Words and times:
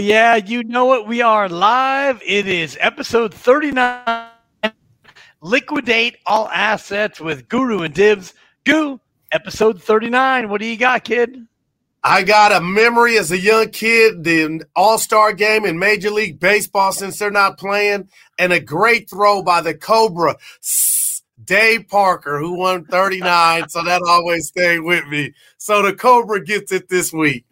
Yeah, 0.00 0.36
you 0.36 0.64
know 0.64 0.94
it. 0.94 1.06
We 1.06 1.20
are 1.20 1.48
live. 1.48 2.22
It 2.24 2.48
is 2.48 2.76
episode 2.80 3.34
39 3.34 4.30
Liquidate 5.42 6.16
All 6.26 6.48
Assets 6.48 7.20
with 7.20 7.48
Guru 7.48 7.82
and 7.82 7.94
Dibs. 7.94 8.34
Goo, 8.64 9.00
episode 9.32 9.82
39. 9.82 10.48
What 10.48 10.60
do 10.60 10.66
you 10.66 10.76
got, 10.76 11.04
kid? 11.04 11.46
I 12.02 12.22
got 12.22 12.52
a 12.52 12.60
memory 12.60 13.18
as 13.18 13.30
a 13.30 13.38
young 13.38 13.68
kid, 13.68 14.24
the 14.24 14.64
All 14.74 14.98
Star 14.98 15.34
game 15.34 15.66
in 15.66 15.78
Major 15.78 16.10
League 16.10 16.40
Baseball 16.40 16.92
since 16.92 17.18
they're 17.18 17.30
not 17.30 17.58
playing, 17.58 18.08
and 18.38 18.52
a 18.52 18.60
great 18.60 19.10
throw 19.10 19.42
by 19.42 19.60
the 19.60 19.74
Cobra, 19.74 20.36
Dave 21.44 21.88
Parker, 21.88 22.38
who 22.38 22.54
won 22.54 22.84
39. 22.86 23.68
so 23.68 23.82
that 23.84 24.02
always 24.06 24.46
stayed 24.46 24.80
with 24.80 25.06
me. 25.08 25.34
So 25.58 25.82
the 25.82 25.92
Cobra 25.92 26.42
gets 26.42 26.72
it 26.72 26.88
this 26.88 27.12
week. 27.12 27.44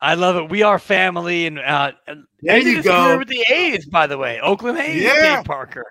I 0.00 0.14
love 0.14 0.36
it. 0.36 0.48
We 0.48 0.62
are 0.62 0.78
family, 0.78 1.46
and 1.46 1.58
uh, 1.58 1.92
there 2.40 2.58
you 2.58 2.82
go. 2.82 3.18
With 3.18 3.28
the 3.28 3.44
A's, 3.52 3.86
by 3.86 4.06
the 4.06 4.16
way, 4.16 4.40
Oakland 4.40 4.78
A's. 4.78 5.02
Yeah, 5.02 5.36
Dave 5.36 5.44
Parker. 5.44 5.84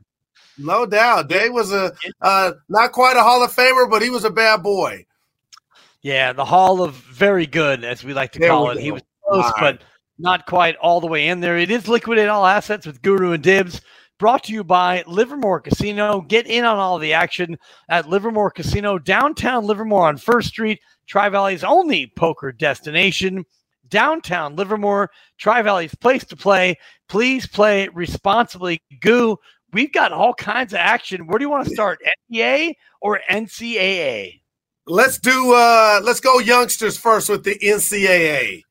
No 0.58 0.86
doubt, 0.86 1.30
Dave 1.30 1.54
was 1.54 1.72
a 1.72 1.94
uh, 2.22 2.52
not 2.68 2.92
quite 2.92 3.16
a 3.16 3.22
Hall 3.22 3.44
of 3.44 3.52
Famer, 3.52 3.90
but 3.90 4.02
he 4.02 4.10
was 4.10 4.26
a 4.26 4.30
bad 4.30 4.64
boy. 4.64 5.06
Yeah, 6.02 6.34
the 6.34 6.46
Hall 6.46 6.82
of 6.82 6.96
Very 6.96 7.46
Good, 7.46 7.84
as 7.84 8.04
we 8.04 8.14
like 8.14 8.32
to 8.34 8.40
there 8.40 8.50
call 8.50 8.72
it. 8.72 8.76
Go. 8.76 8.82
He 8.82 8.92
was 8.92 9.04
close, 9.28 9.44
right. 9.44 9.78
but 9.78 9.82
not 10.18 10.46
quite 10.46 10.76
all 10.78 11.02
the 11.02 11.08
way 11.08 11.28
in 11.28 11.40
there. 11.40 11.58
It 11.58 11.72
is 11.72 11.88
liquidate 11.88 12.28
all 12.28 12.46
assets 12.46 12.86
with 12.86 13.02
Guru 13.02 13.32
and 13.34 13.44
Dibs. 13.44 13.82
Brought 14.18 14.44
to 14.46 14.54
you 14.54 14.66
by 14.66 15.06
Livermore 15.08 15.62
Casino. 15.62 16.20
Get 16.20 16.46
in 16.46 16.66
on 16.66 16.78
all 16.78 17.00
the 17.00 17.14
action 17.14 17.58
at 17.88 18.10
Livermore 18.10 18.52
Casino, 18.52 19.00
downtown 19.00 19.66
Livermore 19.66 20.08
on 20.08 20.18
First 20.18 20.50
Street, 20.50 20.82
Tri 21.08 21.30
Valley's 21.30 21.64
only 21.64 22.12
poker 22.18 22.52
destination 22.52 23.46
downtown 23.90 24.56
Livermore, 24.56 25.10
Tri 25.38 25.62
Valley's 25.62 25.96
place 25.96 26.24
to 26.26 26.36
play. 26.36 26.78
Please 27.08 27.48
play 27.48 27.88
responsibly. 27.90 28.82
Goo, 29.02 29.38
we've 29.74 29.92
got 29.92 30.12
all 30.12 30.34
kinds 30.34 30.74
of 30.74 30.80
action. 30.80 31.28
Where 31.28 31.40
do 31.40 31.46
you 31.46 31.50
want 31.50 31.68
to 31.68 31.74
start? 31.74 32.00
NBA 32.32 32.74
or 33.02 33.20
NCAA? 33.30 34.42
Let's 34.88 35.20
do 35.20 35.54
uh 35.54 36.02
let's 36.04 36.20
go 36.20 36.40
youngsters 36.40 36.98
first 36.98 37.30
with 37.30 37.44
the 37.44 37.60
NCAA. 37.60 38.64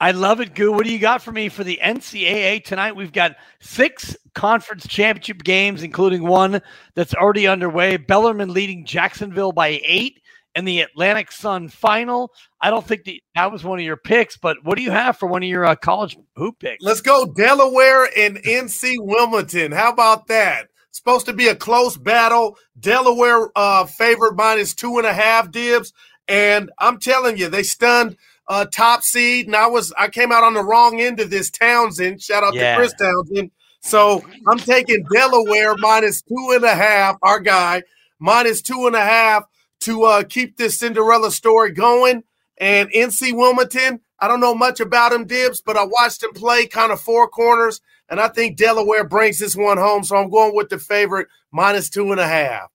I 0.00 0.10
love 0.10 0.40
it, 0.40 0.54
Goo. 0.54 0.72
What 0.72 0.84
do 0.84 0.92
you 0.92 0.98
got 0.98 1.22
for 1.22 1.30
me 1.30 1.48
for 1.48 1.62
the 1.62 1.78
NCAA 1.82 2.64
tonight? 2.64 2.96
We've 2.96 3.12
got 3.12 3.36
six 3.60 4.16
conference 4.34 4.86
championship 4.88 5.44
games, 5.44 5.84
including 5.84 6.24
one 6.24 6.60
that's 6.96 7.14
already 7.14 7.46
underway. 7.46 7.96
Bellarmine 7.96 8.52
leading 8.52 8.84
Jacksonville 8.84 9.52
by 9.52 9.80
eight 9.84 10.20
in 10.54 10.64
the 10.64 10.80
Atlantic 10.80 11.32
Sun 11.32 11.68
final. 11.68 12.32
I 12.60 12.70
don't 12.70 12.86
think 12.86 13.04
that, 13.04 13.20
that 13.34 13.52
was 13.52 13.64
one 13.64 13.78
of 13.78 13.84
your 13.84 13.96
picks, 13.96 14.36
but 14.36 14.56
what 14.62 14.76
do 14.76 14.82
you 14.82 14.90
have 14.90 15.16
for 15.16 15.26
one 15.26 15.42
of 15.42 15.48
your 15.48 15.64
uh, 15.64 15.74
college 15.74 16.16
hoop 16.36 16.60
picks? 16.60 16.82
Let's 16.82 17.00
go 17.00 17.26
Delaware 17.26 18.08
and 18.16 18.38
NC 18.38 18.94
Wilmington. 18.98 19.72
How 19.72 19.92
about 19.92 20.28
that? 20.28 20.68
Supposed 20.90 21.26
to 21.26 21.32
be 21.32 21.48
a 21.48 21.56
close 21.56 21.96
battle. 21.96 22.56
Delaware 22.78 23.50
uh, 23.56 23.84
favored 23.84 24.36
minus 24.36 24.74
two 24.74 24.98
and 24.98 25.06
a 25.06 25.12
half 25.12 25.50
dibs, 25.50 25.92
and 26.28 26.70
I'm 26.78 26.98
telling 26.98 27.36
you, 27.36 27.48
they 27.48 27.64
stunned 27.64 28.16
uh, 28.46 28.66
top 28.66 29.02
seed. 29.02 29.46
And 29.46 29.56
I 29.56 29.66
was 29.66 29.92
I 29.98 30.08
came 30.08 30.30
out 30.30 30.44
on 30.44 30.54
the 30.54 30.62
wrong 30.62 31.00
end 31.00 31.18
of 31.18 31.30
this. 31.30 31.50
Townsend, 31.50 32.22
shout 32.22 32.44
out 32.44 32.54
yeah. 32.54 32.72
to 32.72 32.78
Chris 32.78 32.94
Townsend. 32.94 33.50
So 33.80 34.24
I'm 34.46 34.58
taking 34.58 35.04
Delaware 35.12 35.74
minus 35.78 36.22
two 36.22 36.52
and 36.54 36.64
a 36.64 36.74
half. 36.74 37.16
Our 37.22 37.40
guy 37.40 37.82
minus 38.20 38.62
two 38.62 38.86
and 38.86 38.94
a 38.94 39.04
half 39.04 39.44
to 39.80 40.04
uh, 40.04 40.22
keep 40.24 40.56
this 40.56 40.78
Cinderella 40.78 41.30
story 41.30 41.72
going. 41.72 42.24
And 42.58 42.90
NC 42.92 43.36
Wilmington, 43.36 44.00
I 44.20 44.28
don't 44.28 44.40
know 44.40 44.54
much 44.54 44.80
about 44.80 45.12
him, 45.12 45.26
Dibs, 45.26 45.60
but 45.60 45.76
I 45.76 45.84
watched 45.84 46.22
him 46.22 46.32
play 46.32 46.66
kind 46.66 46.92
of 46.92 47.00
four 47.00 47.28
corners, 47.28 47.80
and 48.08 48.20
I 48.20 48.28
think 48.28 48.56
Delaware 48.56 49.04
brings 49.04 49.38
this 49.38 49.56
one 49.56 49.76
home. 49.76 50.04
So 50.04 50.16
I'm 50.16 50.30
going 50.30 50.54
with 50.54 50.68
the 50.68 50.78
favorite 50.78 51.28
minus 51.50 51.90
two 51.90 52.12
and 52.12 52.20
a 52.20 52.26
half. 52.26 52.70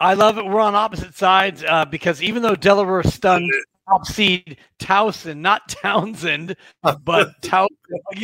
I 0.00 0.14
love 0.14 0.38
it. 0.38 0.44
We're 0.44 0.60
on 0.60 0.74
opposite 0.74 1.14
sides 1.14 1.64
uh, 1.66 1.84
because 1.84 2.22
even 2.22 2.42
though 2.42 2.54
Delaware 2.54 3.02
stunned 3.02 3.52
top 3.88 4.06
seed 4.06 4.56
Towson, 4.78 5.38
not 5.38 5.68
Townsend, 5.82 6.56
but 6.82 7.30
Towson. 7.42 7.68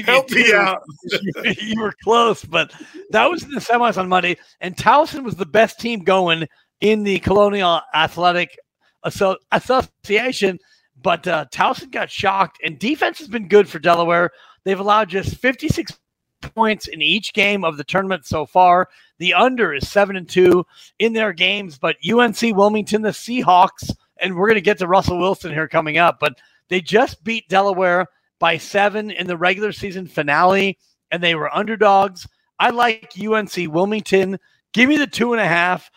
Help 0.04 0.30
me 0.30 0.52
out. 0.52 0.82
you 1.60 1.80
were 1.80 1.94
close, 2.02 2.44
but 2.44 2.72
that 3.10 3.30
was 3.30 3.42
in 3.42 3.50
the 3.50 3.60
semis 3.60 3.98
on 3.98 4.08
Monday, 4.08 4.36
and 4.60 4.76
Towson 4.76 5.22
was 5.22 5.36
the 5.36 5.46
best 5.46 5.80
team 5.80 6.00
going 6.00 6.46
in 6.80 7.02
the 7.02 7.18
Colonial 7.20 7.80
Athletic 7.94 8.58
Association. 9.02 10.58
But 11.02 11.26
uh, 11.26 11.46
Towson 11.52 11.90
got 11.90 12.10
shocked, 12.10 12.58
and 12.62 12.78
defense 12.78 13.18
has 13.18 13.28
been 13.28 13.48
good 13.48 13.68
for 13.68 13.78
Delaware. 13.78 14.30
They've 14.64 14.78
allowed 14.78 15.08
just 15.08 15.36
56 15.36 15.98
points 16.40 16.88
in 16.88 17.02
each 17.02 17.32
game 17.32 17.64
of 17.64 17.76
the 17.76 17.84
tournament 17.84 18.26
so 18.26 18.46
far. 18.46 18.88
The 19.18 19.34
under 19.34 19.74
is 19.74 19.88
seven 19.88 20.16
and 20.16 20.28
two 20.28 20.66
in 20.98 21.12
their 21.12 21.32
games, 21.32 21.78
but 21.78 21.96
UNC 22.08 22.40
Wilmington, 22.42 23.02
the 23.02 23.10
Seahawks, 23.10 23.94
and 24.18 24.36
we're 24.36 24.48
going 24.48 24.56
to 24.56 24.60
get 24.60 24.78
to 24.78 24.86
Russell 24.86 25.18
Wilson 25.18 25.52
here 25.52 25.68
coming 25.68 25.98
up, 25.98 26.18
but 26.20 26.38
they 26.68 26.80
just 26.80 27.22
beat 27.24 27.48
Delaware 27.48 28.06
by 28.38 28.56
seven 28.56 29.10
in 29.10 29.26
the 29.26 29.36
regular 29.36 29.72
season 29.72 30.06
finale, 30.06 30.78
and 31.10 31.22
they 31.22 31.34
were 31.34 31.54
underdogs. 31.54 32.26
I 32.58 32.70
like 32.70 33.12
UNC 33.20 33.54
Wilmington. 33.56 34.38
Give 34.72 34.88
me 34.88 34.96
the 34.96 35.06
two 35.06 35.32
and 35.32 35.40
a 35.40 35.48
half 35.48 35.90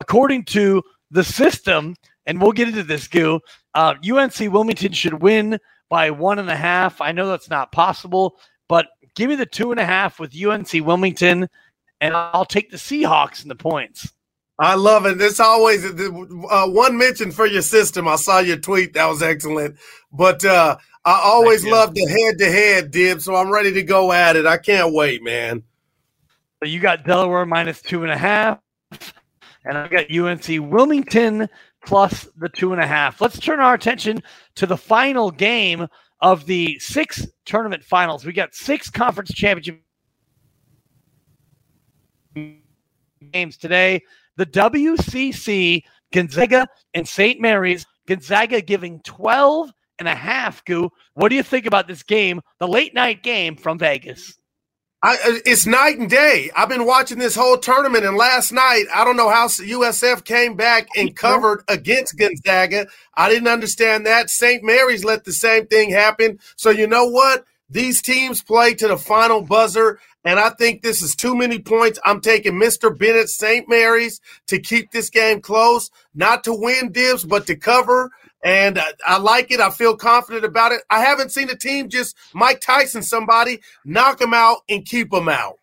according 0.00 0.44
to 0.44 0.82
the 1.10 1.24
system, 1.24 1.94
and 2.26 2.40
we'll 2.40 2.52
get 2.52 2.68
into 2.68 2.82
this, 2.82 3.08
Goo, 3.08 3.40
uh, 3.74 3.94
UNC 4.08 4.38
Wilmington 4.40 4.92
should 4.92 5.22
win 5.22 5.58
by 5.88 6.10
one 6.10 6.38
and 6.38 6.50
a 6.50 6.56
half. 6.56 7.00
I 7.00 7.12
know 7.12 7.28
that's 7.28 7.50
not 7.50 7.72
possible, 7.72 8.38
but 8.68 8.88
Give 9.16 9.30
me 9.30 9.34
the 9.34 9.46
two 9.46 9.70
and 9.70 9.80
a 9.80 9.84
half 9.84 10.20
with 10.20 10.36
UNC 10.36 10.70
Wilmington, 10.86 11.48
and 12.00 12.14
I'll 12.14 12.44
take 12.44 12.70
the 12.70 12.76
Seahawks 12.76 13.42
in 13.42 13.48
the 13.48 13.56
points. 13.56 14.12
I 14.58 14.74
love 14.74 15.06
it. 15.06 15.20
It's 15.20 15.40
always 15.40 15.84
uh, 15.84 16.66
one 16.68 16.96
mention 16.96 17.32
for 17.32 17.46
your 17.46 17.62
system. 17.62 18.06
I 18.06 18.16
saw 18.16 18.38
your 18.38 18.58
tweet. 18.58 18.92
That 18.92 19.06
was 19.06 19.22
excellent. 19.22 19.76
But 20.12 20.44
uh, 20.44 20.76
I 21.04 21.20
always 21.24 21.64
love 21.64 21.94
the 21.94 22.06
head 22.06 22.38
to 22.38 22.50
head, 22.50 22.90
Dib. 22.90 23.20
So 23.20 23.34
I'm 23.34 23.50
ready 23.50 23.72
to 23.72 23.82
go 23.82 24.12
at 24.12 24.36
it. 24.36 24.46
I 24.46 24.58
can't 24.58 24.94
wait, 24.94 25.22
man. 25.22 25.62
So 26.62 26.68
you 26.68 26.80
got 26.80 27.04
Delaware 27.04 27.44
minus 27.44 27.82
two 27.82 28.02
and 28.02 28.12
a 28.12 28.16
half, 28.16 28.58
and 29.66 29.76
I've 29.76 29.90
got 29.90 30.10
UNC 30.10 30.46
Wilmington 30.70 31.48
plus 31.84 32.28
the 32.36 32.48
two 32.48 32.72
and 32.72 32.80
a 32.80 32.86
half. 32.86 33.20
Let's 33.20 33.38
turn 33.38 33.60
our 33.60 33.74
attention 33.74 34.22
to 34.54 34.66
the 34.66 34.76
final 34.76 35.30
game 35.30 35.88
of 36.20 36.46
the 36.46 36.78
six 36.78 37.26
tournament 37.44 37.84
finals. 37.84 38.24
We 38.24 38.32
got 38.32 38.54
six 38.54 38.88
conference 38.90 39.32
championship 39.32 39.82
games 43.32 43.56
today. 43.56 44.02
The 44.36 44.46
WCC, 44.46 45.82
Gonzaga 46.12 46.68
and 46.94 47.06
St. 47.06 47.40
Mary's. 47.40 47.86
Gonzaga 48.06 48.60
giving 48.60 49.00
12 49.00 49.70
and 49.98 50.06
a 50.06 50.14
half, 50.14 50.64
Goo. 50.64 50.90
What 51.14 51.30
do 51.30 51.34
you 51.34 51.42
think 51.42 51.66
about 51.66 51.88
this 51.88 52.02
game, 52.02 52.40
the 52.60 52.68
late 52.68 52.94
night 52.94 53.22
game 53.22 53.56
from 53.56 53.78
Vegas? 53.78 54.38
I, 55.06 55.12
uh, 55.14 55.38
it's 55.46 55.66
night 55.66 56.00
and 56.00 56.10
day. 56.10 56.50
I've 56.56 56.68
been 56.68 56.84
watching 56.84 57.18
this 57.18 57.36
whole 57.36 57.58
tournament, 57.58 58.04
and 58.04 58.16
last 58.16 58.50
night, 58.50 58.86
I 58.92 59.04
don't 59.04 59.16
know 59.16 59.28
how 59.28 59.46
USF 59.46 60.24
came 60.24 60.56
back 60.56 60.88
and 60.96 61.14
covered 61.14 61.62
against 61.68 62.18
Gonzaga. 62.18 62.88
I 63.14 63.28
didn't 63.28 63.46
understand 63.46 64.04
that. 64.06 64.30
St. 64.30 64.64
Mary's 64.64 65.04
let 65.04 65.22
the 65.22 65.32
same 65.32 65.68
thing 65.68 65.90
happen. 65.90 66.40
So, 66.56 66.70
you 66.70 66.88
know 66.88 67.04
what? 67.04 67.44
These 67.70 68.02
teams 68.02 68.42
play 68.42 68.74
to 68.74 68.88
the 68.88 68.96
final 68.96 69.42
buzzer, 69.42 70.00
and 70.24 70.40
I 70.40 70.50
think 70.50 70.82
this 70.82 71.02
is 71.02 71.14
too 71.14 71.36
many 71.36 71.60
points. 71.60 72.00
I'm 72.04 72.20
taking 72.20 72.54
Mr. 72.54 72.90
Bennett 72.96 73.28
St. 73.28 73.68
Mary's 73.68 74.20
to 74.48 74.58
keep 74.58 74.90
this 74.90 75.08
game 75.08 75.40
close, 75.40 75.88
not 76.16 76.42
to 76.44 76.52
win 76.52 76.90
dibs, 76.90 77.22
but 77.22 77.46
to 77.46 77.54
cover. 77.54 78.10
And 78.46 78.78
I, 78.78 78.86
I 79.04 79.18
like 79.18 79.50
it. 79.50 79.58
I 79.58 79.70
feel 79.70 79.96
confident 79.96 80.44
about 80.44 80.70
it. 80.70 80.82
I 80.88 81.00
haven't 81.00 81.32
seen 81.32 81.50
a 81.50 81.56
team 81.56 81.88
just 81.88 82.16
Mike 82.32 82.60
Tyson 82.60 83.02
somebody 83.02 83.60
knock 83.84 84.18
them 84.18 84.32
out 84.32 84.58
and 84.68 84.86
keep 84.86 85.10
them 85.10 85.28
out. 85.28 85.58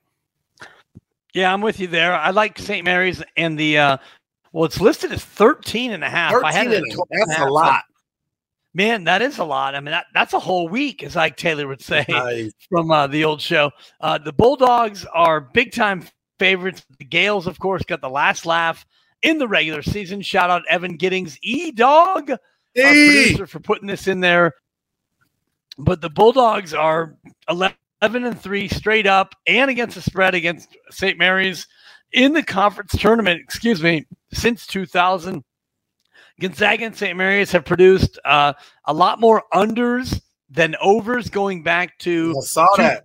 Yeah, 1.33 1.51
I'm 1.53 1.61
with 1.61 1.79
you 1.79 1.87
there. 1.87 2.13
I 2.13 2.31
like 2.31 2.59
St. 2.59 2.83
Mary's 2.83 3.23
and 3.37 3.57
the 3.57 3.77
uh 3.77 3.97
well, 4.51 4.65
it's 4.65 4.81
listed 4.81 5.11
as 5.11 5.23
13 5.23 5.91
and 5.93 6.03
a 6.03 6.09
half. 6.09 6.33
13 6.33 6.45
I 6.45 6.51
had 6.53 6.67
it 6.71 6.83
that's 7.09 7.39
a, 7.39 7.45
a 7.45 7.49
lot. 7.49 7.83
Man, 8.73 9.05
that 9.05 9.21
is 9.21 9.37
a 9.37 9.43
lot. 9.43 9.75
I 9.75 9.79
mean, 9.79 9.91
that, 9.91 10.07
that's 10.13 10.33
a 10.33 10.39
whole 10.39 10.67
week, 10.67 11.03
as 11.03 11.15
Ike 11.15 11.37
Taylor 11.37 11.67
would 11.67 11.81
say 11.81 12.05
nice. 12.09 12.51
from 12.69 12.91
uh, 12.91 13.07
the 13.07 13.23
old 13.23 13.39
show. 13.39 13.71
Uh, 14.01 14.17
the 14.17 14.33
Bulldogs 14.33 15.05
are 15.05 15.39
big 15.39 15.71
time 15.71 16.03
favorites. 16.37 16.85
The 16.99 17.05
Gaels, 17.05 17.47
of 17.47 17.59
course, 17.59 17.83
got 17.83 18.01
the 18.01 18.09
last 18.09 18.45
laugh 18.45 18.85
in 19.21 19.37
the 19.37 19.47
regular 19.47 19.81
season. 19.81 20.21
Shout 20.21 20.49
out 20.49 20.63
Evan 20.67 20.97
Giddings, 20.97 21.37
E 21.41 21.71
Dog. 21.71 22.31
Producer, 22.75 23.47
for 23.47 23.59
putting 23.59 23.87
this 23.87 24.07
in 24.07 24.19
there. 24.19 24.53
But 25.77 26.01
the 26.01 26.09
Bulldogs 26.09 26.73
are 26.73 27.15
11 27.49 27.75
and 28.01 28.39
3 28.39 28.67
straight 28.67 29.07
up 29.07 29.35
and 29.47 29.71
against 29.71 29.95
the 29.95 30.01
spread 30.01 30.35
against 30.35 30.75
St. 30.91 31.17
Mary's 31.17 31.67
in 32.11 32.33
the 32.33 32.43
conference 32.43 32.91
tournament, 32.97 33.41
excuse 33.41 33.81
me, 33.81 34.05
since 34.33 34.67
2000. 34.67 35.43
Gonzaga 36.39 36.85
and 36.85 36.95
St. 36.95 37.17
Mary's 37.17 37.51
have 37.51 37.65
produced 37.65 38.19
uh, 38.25 38.53
a 38.85 38.93
lot 38.93 39.19
more 39.19 39.43
unders 39.53 40.19
than 40.49 40.75
overs 40.81 41.29
going 41.29 41.63
back 41.63 41.97
to 41.99 42.33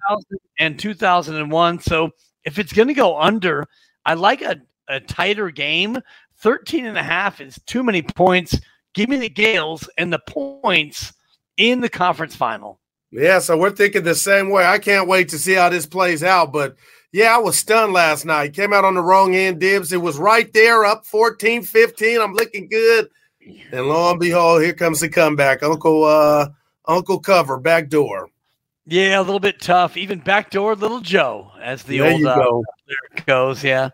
2000 0.09 0.39
and 0.59 0.79
2001. 0.79 1.81
So 1.81 2.11
if 2.45 2.59
it's 2.59 2.73
going 2.73 2.89
to 2.89 2.95
go 2.95 3.19
under, 3.19 3.67
I 4.05 4.15
like 4.15 4.43
a, 4.43 4.61
a 4.89 5.01
tighter 5.01 5.51
game. 5.51 5.99
13 6.41 6.87
and 6.87 6.97
a 6.97 7.03
half 7.03 7.41
is 7.41 7.59
too 7.67 7.83
many 7.83 8.03
points. 8.03 8.59
Give 8.99 9.09
me 9.09 9.19
the 9.19 9.29
Gaels 9.29 9.89
and 9.97 10.13
the 10.13 10.19
points 10.19 11.13
in 11.57 11.81
the 11.83 11.89
conference 11.89 12.35
final. 12.35 12.81
Yeah, 13.13 13.39
so 13.39 13.57
we're 13.57 13.71
thinking 13.71 14.03
the 14.03 14.17
same 14.17 14.51
way. 14.51 14.67
I 14.67 14.79
can't 14.79 15.07
wait 15.07 15.29
to 15.29 15.39
see 15.39 15.53
how 15.53 15.69
this 15.69 15.87
plays 15.87 16.25
out. 16.25 16.53
But 16.53 16.75
yeah, 17.13 17.33
I 17.33 17.39
was 17.39 17.57
stunned 17.57 17.93
last 17.93 18.25
night. 18.25 18.55
Came 18.55 18.73
out 18.73 18.85
on 18.85 18.97
the 18.97 19.01
wrong 19.01 19.37
end, 19.37 19.61
Dibs. 19.61 19.93
It 19.93 20.03
was 20.03 20.19
right 20.19 20.53
there, 20.53 20.85
up 20.85 21.07
14 21.07 21.63
15. 21.63 22.21
I'm 22.21 22.35
looking 22.35 22.69
good. 22.69 23.09
And 23.71 23.87
lo 23.87 24.11
and 24.11 24.19
behold, 24.19 24.63
here 24.63 24.73
comes 24.75 24.99
the 24.99 25.09
comeback. 25.09 25.63
Uncle 25.63 26.03
uh 26.03 26.49
Uncle 26.89 27.21
Cover, 27.21 27.61
back 27.61 27.91
door. 27.91 28.29
Yeah, 28.85 29.21
a 29.21 29.23
little 29.23 29.39
bit 29.39 29.61
tough. 29.61 29.97
Even 29.97 30.19
backdoor 30.19 30.75
little 30.75 31.03
Joe, 31.03 31.53
as 31.63 31.85
the 31.85 31.99
there 31.99 32.15
old 32.15 32.27
uh, 32.27 32.35
go. 32.35 32.65
goes. 33.27 33.63
Yeah. 33.63 33.91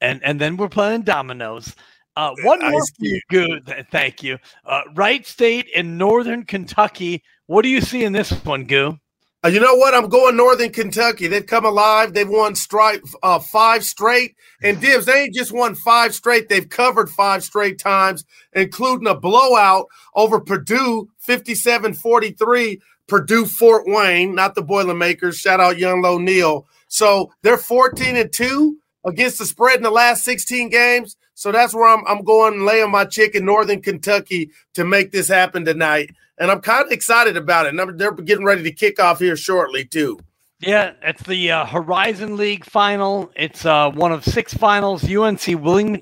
And 0.00 0.24
and 0.24 0.40
then 0.40 0.56
we're 0.56 0.70
playing 0.70 1.02
dominoes. 1.02 1.76
Uh, 2.16 2.34
one 2.42 2.60
more 2.60 2.80
good. 3.28 3.86
Thank 3.90 4.22
you. 4.22 4.38
Uh, 4.64 4.82
Wright 4.94 5.26
State 5.26 5.68
in 5.74 5.98
Northern 5.98 6.44
Kentucky. 6.44 7.22
What 7.46 7.62
do 7.62 7.68
you 7.68 7.80
see 7.80 8.04
in 8.04 8.12
this 8.12 8.30
one, 8.44 8.64
Goo? 8.64 8.98
Uh, 9.44 9.48
you 9.48 9.60
know 9.60 9.74
what? 9.74 9.94
I'm 9.94 10.08
going 10.08 10.34
Northern 10.34 10.72
Kentucky. 10.72 11.26
They've 11.26 11.46
come 11.46 11.66
alive. 11.66 12.14
They've 12.14 12.28
won 12.28 12.54
straight, 12.54 13.02
uh, 13.22 13.38
five 13.38 13.84
straight. 13.84 14.34
And 14.62 14.80
Dibs, 14.80 15.04
they 15.04 15.24
ain't 15.24 15.34
just 15.34 15.52
won 15.52 15.74
five 15.74 16.14
straight. 16.14 16.48
They've 16.48 16.68
covered 16.68 17.10
five 17.10 17.44
straight 17.44 17.78
times, 17.78 18.24
including 18.54 19.06
a 19.06 19.14
blowout 19.14 19.86
over 20.14 20.40
Purdue, 20.40 21.08
57-43. 21.28 22.80
Purdue 23.08 23.44
Fort 23.44 23.84
Wayne, 23.86 24.34
not 24.34 24.54
the 24.54 24.62
Boilermakers. 24.62 25.36
Shout 25.36 25.60
out 25.60 25.78
Young 25.78 26.02
Low 26.02 26.18
Neal. 26.18 26.66
So 26.88 27.30
they're 27.42 27.58
14 27.58 28.16
and 28.16 28.32
2 28.32 28.76
against 29.04 29.38
the 29.38 29.44
spread 29.44 29.76
in 29.76 29.82
the 29.82 29.90
last 29.90 30.24
16 30.24 30.70
games. 30.70 31.16
So 31.36 31.52
that's 31.52 31.72
where 31.72 31.86
I'm, 31.86 32.04
I'm 32.08 32.24
going 32.24 32.66
laying 32.66 32.90
my 32.90 33.04
chick 33.04 33.36
in 33.36 33.44
Northern 33.44 33.80
Kentucky 33.80 34.50
to 34.74 34.84
make 34.84 35.12
this 35.12 35.28
happen 35.28 35.64
tonight 35.64 36.10
and 36.38 36.50
I'm 36.50 36.60
kind 36.60 36.84
of 36.84 36.92
excited 36.92 37.36
about 37.36 37.66
it. 37.66 37.74
And 37.74 37.98
they're 37.98 38.12
getting 38.12 38.44
ready 38.44 38.62
to 38.62 38.72
kick 38.72 39.00
off 39.00 39.18
here 39.18 39.36
shortly 39.36 39.84
too. 39.84 40.18
Yeah, 40.60 40.92
it's 41.02 41.22
the 41.24 41.50
uh, 41.50 41.66
Horizon 41.66 42.36
League 42.36 42.64
final. 42.64 43.30
It's 43.36 43.66
uh, 43.66 43.90
one 43.90 44.12
of 44.12 44.24
six 44.24 44.54
finals. 44.54 45.04
UNC 45.04 45.46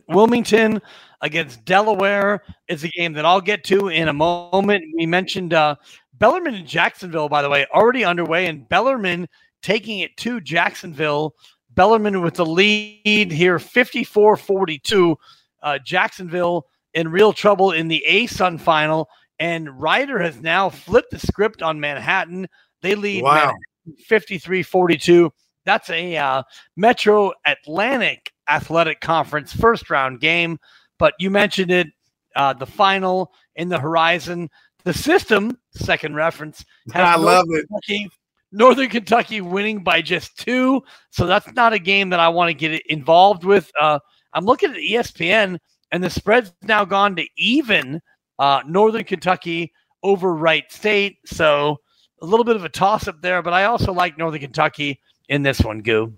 Wilmington 0.08 0.81
against 1.20 1.64
Delaware 1.64 2.42
is 2.69 2.84
a 2.84 2.88
game 2.88 3.14
that 3.14 3.25
I'll 3.25 3.40
get 3.40 3.64
to 3.64 3.88
in 3.88 4.08
a 4.08 4.12
moment. 4.12 4.84
We 4.96 5.06
mentioned 5.06 5.54
uh, 5.54 5.75
Bellarmine 6.14 6.54
and 6.54 6.69
Jacksonville, 6.69 7.28
by 7.28 7.42
the 7.42 7.50
way, 7.50 7.66
already 7.75 8.04
underway, 8.04 8.46
and 8.46 8.69
Bellarmine 8.69 9.28
taking 9.60 10.00
it 10.00 10.16
to 10.19 10.40
Jacksonville. 10.40 11.34
Bellarmine 11.75 12.23
with 12.23 12.35
the 12.35 12.47
lead 12.47 13.33
here, 13.33 13.59
54 13.59 14.37
42. 14.37 15.19
Uh, 15.62 15.78
Jacksonville 15.78 16.66
in 16.93 17.09
real 17.09 17.33
trouble 17.33 17.73
in 17.73 17.88
the 17.88 18.04
ASUN 18.09 18.61
final. 18.61 19.09
And 19.38 19.81
Rider 19.81 20.19
has 20.21 20.40
now 20.40 20.71
flipped 20.71 21.11
the 21.11 21.19
script 21.19 21.62
on 21.62 21.81
Manhattan. 21.81 22.49
They 22.83 22.95
lead 22.95 23.25
wow. 23.25 23.54
53 24.07 24.62
42. 24.62 25.33
That's 25.64 25.90
a 25.90 26.16
uh, 26.16 26.43
Metro 26.76 27.33
Atlantic 27.47 28.31
Athletic 28.49 29.00
Conference 29.00 29.52
first 29.52 29.90
round 29.90 30.21
game. 30.21 30.59
But 30.99 31.14
you 31.19 31.31
mentioned 31.31 31.71
it, 31.71 31.88
uh, 32.37 32.52
the 32.52 32.66
final 32.66 33.33
in 33.57 33.69
the 33.69 33.78
horizon. 33.78 34.49
The 34.85 34.95
system, 34.95 35.59
second 35.73 36.14
reference, 36.14 36.62
I 36.95 37.16
love 37.16 37.47
it. 37.49 37.66
Northern 38.54 38.88
Kentucky 38.88 39.40
winning 39.40 39.82
by 39.82 40.00
just 40.00 40.38
two. 40.38 40.80
So 41.11 41.26
that's 41.26 41.52
not 41.54 41.73
a 41.73 41.78
game 41.78 42.11
that 42.11 42.20
I 42.20 42.28
want 42.28 42.49
to 42.50 42.54
get 42.54 42.87
involved 42.87 43.42
with. 43.42 43.70
Uh, 43.78 43.99
I'm 44.32 44.44
looking 44.44 44.70
at 44.70 44.76
ESPN, 44.76 45.58
and 45.90 46.04
the 46.04 46.08
spread's 46.08 46.52
now 46.62 46.84
gone 46.84 47.16
to 47.16 47.26
even 47.37 48.00
uh, 48.38 48.62
Northern 48.66 49.02
Kentucky 49.02 49.73
over 50.04 50.32
Wright 50.32 50.70
State. 50.70 51.18
So 51.26 51.80
a 52.23 52.26
little 52.26 52.44
bit 52.44 52.54
of 52.54 52.64
a 52.64 52.68
toss 52.68 53.08
up 53.08 53.20
there, 53.23 53.42
but 53.42 53.52
I 53.52 53.64
also 53.64 53.92
like 53.92 54.16
Northern 54.16 54.40
Kentucky 54.40 55.00
in 55.28 55.42
this 55.42 55.61
one, 55.61 55.80
Goo. 55.80 56.14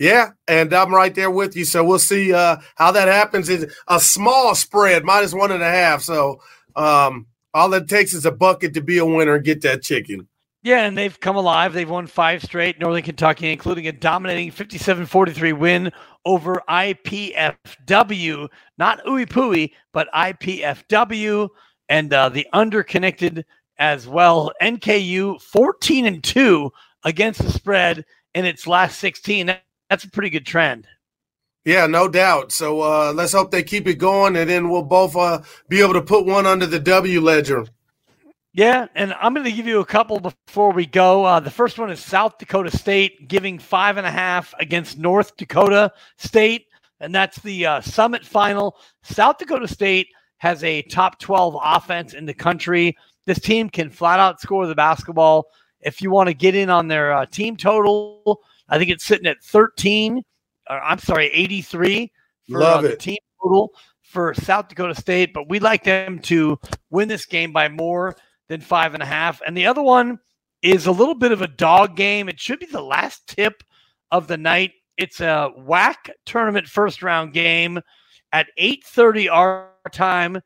Yeah, 0.00 0.30
and 0.48 0.72
I'm 0.72 0.92
right 0.92 1.14
there 1.14 1.30
with 1.30 1.56
you. 1.56 1.64
So 1.64 1.84
we'll 1.84 2.00
see 2.00 2.32
uh, 2.32 2.56
how 2.74 2.90
that 2.90 3.06
happens. 3.06 3.48
Is 3.48 3.72
a 3.86 4.00
small 4.00 4.56
spread, 4.56 5.04
minus 5.04 5.32
one 5.32 5.52
and 5.52 5.62
a 5.62 5.70
half. 5.70 6.02
So 6.02 6.40
um, 6.74 7.26
all 7.54 7.72
it 7.74 7.88
takes 7.88 8.14
is 8.14 8.26
a 8.26 8.32
bucket 8.32 8.74
to 8.74 8.80
be 8.80 8.98
a 8.98 9.06
winner 9.06 9.36
and 9.36 9.44
get 9.44 9.62
that 9.62 9.82
chicken. 9.82 10.28
Yeah, 10.62 10.84
and 10.84 10.98
they've 10.98 11.18
come 11.18 11.36
alive. 11.36 11.72
They've 11.72 11.88
won 11.88 12.08
five 12.08 12.42
straight, 12.42 12.80
Northern 12.80 13.04
Kentucky, 13.04 13.52
including 13.52 13.86
a 13.86 13.92
dominating 13.92 14.50
57 14.50 15.06
43 15.06 15.52
win 15.52 15.92
over 16.24 16.60
IPFW, 16.68 18.48
not 18.76 19.04
Pooey, 19.04 19.72
but 19.92 20.08
IPFW, 20.12 21.48
and 21.88 22.12
uh, 22.12 22.28
the 22.28 22.46
underconnected 22.52 23.44
as 23.78 24.08
well. 24.08 24.52
NKU 24.60 25.40
14 25.40 26.06
and 26.06 26.24
2 26.24 26.72
against 27.04 27.40
the 27.42 27.50
spread 27.50 28.04
in 28.34 28.44
its 28.44 28.66
last 28.66 28.98
16. 28.98 29.54
That's 29.88 30.04
a 30.04 30.10
pretty 30.10 30.30
good 30.30 30.44
trend. 30.44 30.88
Yeah, 31.64 31.86
no 31.86 32.08
doubt. 32.08 32.50
So 32.50 32.80
uh, 32.80 33.12
let's 33.14 33.32
hope 33.32 33.50
they 33.50 33.62
keep 33.62 33.86
it 33.86 33.96
going, 33.96 34.36
and 34.36 34.50
then 34.50 34.70
we'll 34.70 34.82
both 34.82 35.14
uh, 35.14 35.42
be 35.68 35.80
able 35.80 35.94
to 35.94 36.02
put 36.02 36.26
one 36.26 36.46
under 36.46 36.66
the 36.66 36.80
W 36.80 37.20
ledger. 37.20 37.66
Yeah, 38.54 38.86
and 38.94 39.14
I'm 39.20 39.34
going 39.34 39.44
to 39.44 39.52
give 39.52 39.66
you 39.66 39.80
a 39.80 39.84
couple 39.84 40.20
before 40.20 40.72
we 40.72 40.86
go. 40.86 41.24
Uh, 41.24 41.38
the 41.38 41.50
first 41.50 41.78
one 41.78 41.90
is 41.90 42.00
South 42.00 42.38
Dakota 42.38 42.76
State 42.76 43.28
giving 43.28 43.58
five 43.58 43.98
and 43.98 44.06
a 44.06 44.10
half 44.10 44.54
against 44.58 44.98
North 44.98 45.36
Dakota 45.36 45.92
State, 46.16 46.66
and 46.98 47.14
that's 47.14 47.38
the 47.40 47.66
uh, 47.66 47.80
Summit 47.82 48.24
Final. 48.24 48.76
South 49.02 49.38
Dakota 49.38 49.68
State 49.68 50.08
has 50.38 50.64
a 50.64 50.82
top 50.82 51.18
12 51.18 51.56
offense 51.62 52.14
in 52.14 52.24
the 52.24 52.34
country. 52.34 52.96
This 53.26 53.38
team 53.38 53.68
can 53.68 53.90
flat 53.90 54.18
out 54.18 54.40
score 54.40 54.66
the 54.66 54.74
basketball. 54.74 55.46
If 55.80 56.00
you 56.00 56.10
want 56.10 56.28
to 56.28 56.34
get 56.34 56.54
in 56.54 56.70
on 56.70 56.88
their 56.88 57.12
uh, 57.12 57.26
team 57.26 57.56
total, 57.56 58.40
I 58.68 58.78
think 58.78 58.90
it's 58.90 59.04
sitting 59.04 59.26
at 59.26 59.42
13. 59.42 60.22
Or, 60.70 60.80
I'm 60.80 60.98
sorry, 60.98 61.26
83 61.26 62.10
for 62.50 62.58
Love 62.58 62.84
uh, 62.84 62.88
it. 62.88 62.90
the 62.92 62.96
team 62.96 63.18
total 63.42 63.72
for 64.02 64.32
South 64.34 64.68
Dakota 64.68 64.94
State. 64.94 65.34
But 65.34 65.48
we'd 65.48 65.62
like 65.62 65.84
them 65.84 66.18
to 66.20 66.58
win 66.90 67.08
this 67.08 67.26
game 67.26 67.52
by 67.52 67.68
more 67.68 68.16
than 68.48 68.60
five 68.60 68.94
and 68.94 69.02
a 69.02 69.06
half. 69.06 69.40
And 69.46 69.56
the 69.56 69.66
other 69.66 69.82
one 69.82 70.18
is 70.62 70.86
a 70.86 70.92
little 70.92 71.14
bit 71.14 71.32
of 71.32 71.42
a 71.42 71.48
dog 71.48 71.96
game. 71.96 72.28
It 72.28 72.40
should 72.40 72.58
be 72.58 72.66
the 72.66 72.82
last 72.82 73.26
tip 73.26 73.62
of 74.10 74.26
the 74.26 74.36
night. 74.36 74.72
It's 74.96 75.20
a 75.20 75.50
WAC 75.56 76.10
tournament 76.26 76.66
first 76.66 77.02
round 77.02 77.32
game 77.32 77.80
at 78.32 78.48
8:30 78.58 79.30
our 79.30 79.70
time. 79.92 80.40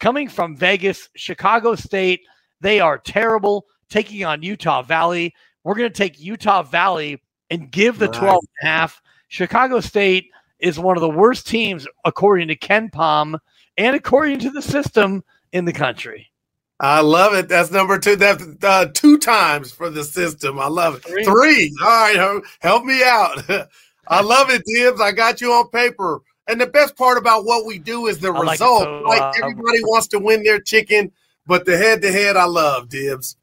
Coming 0.00 0.28
from 0.28 0.56
Vegas, 0.56 1.08
Chicago 1.16 1.74
State, 1.74 2.20
they 2.60 2.80
are 2.80 2.98
terrible 2.98 3.66
taking 3.88 4.24
on 4.24 4.42
Utah 4.42 4.82
Valley. 4.82 5.34
We're 5.64 5.76
going 5.76 5.90
to 5.90 5.96
take 5.96 6.20
Utah 6.20 6.62
Valley 6.62 7.22
and 7.50 7.70
give 7.70 7.98
the 7.98 8.08
Nice. 8.08 8.18
12 8.18 8.34
and 8.60 8.68
a 8.68 8.72
half. 8.72 9.00
Chicago 9.28 9.80
State 9.80 10.30
is 10.58 10.78
one 10.78 10.96
of 10.96 11.00
the 11.00 11.08
worst 11.08 11.46
teams 11.46 11.86
according 12.04 12.48
to 12.48 12.56
KenPom 12.56 13.38
and 13.76 13.96
according 13.96 14.38
to 14.40 14.50
the 14.50 14.62
system 14.62 15.22
in 15.52 15.64
the 15.64 15.72
country. 15.72 16.30
I 16.78 17.00
love 17.00 17.34
it. 17.34 17.48
That's 17.48 17.70
number 17.70 17.98
two. 17.98 18.16
That's 18.16 18.44
uh, 18.62 18.86
two 18.92 19.18
times 19.18 19.72
for 19.72 19.88
the 19.88 20.04
system. 20.04 20.58
I 20.58 20.68
love 20.68 20.96
it. 20.96 21.04
Three. 21.04 21.24
Three. 21.24 21.74
All 21.82 21.88
right. 21.88 22.42
Help, 22.60 22.84
me 22.84 23.02
out. 23.02 23.42
I 24.08 24.20
love 24.20 24.50
it, 24.50 24.62
Dibs. 24.66 25.00
I 25.00 25.12
got 25.12 25.40
you 25.40 25.52
on 25.52 25.68
paper. 25.70 26.20
And 26.48 26.60
the 26.60 26.66
best 26.66 26.96
part 26.96 27.18
about 27.18 27.44
what 27.44 27.66
we 27.66 27.78
do 27.78 28.06
is 28.06 28.18
the 28.18 28.28
I 28.28 28.38
like 28.38 28.50
result. 28.52 28.82
So, 28.82 29.02
like 29.06 29.20
uh, 29.20 29.32
everybody 29.42 29.82
wants 29.84 30.06
to 30.08 30.18
win 30.18 30.44
their 30.44 30.60
chicken, 30.60 31.10
but 31.46 31.64
the 31.64 31.76
head 31.76 32.02
to 32.02 32.12
head, 32.12 32.36
I 32.36 32.44
love, 32.44 32.88
Dibs. 32.88 33.36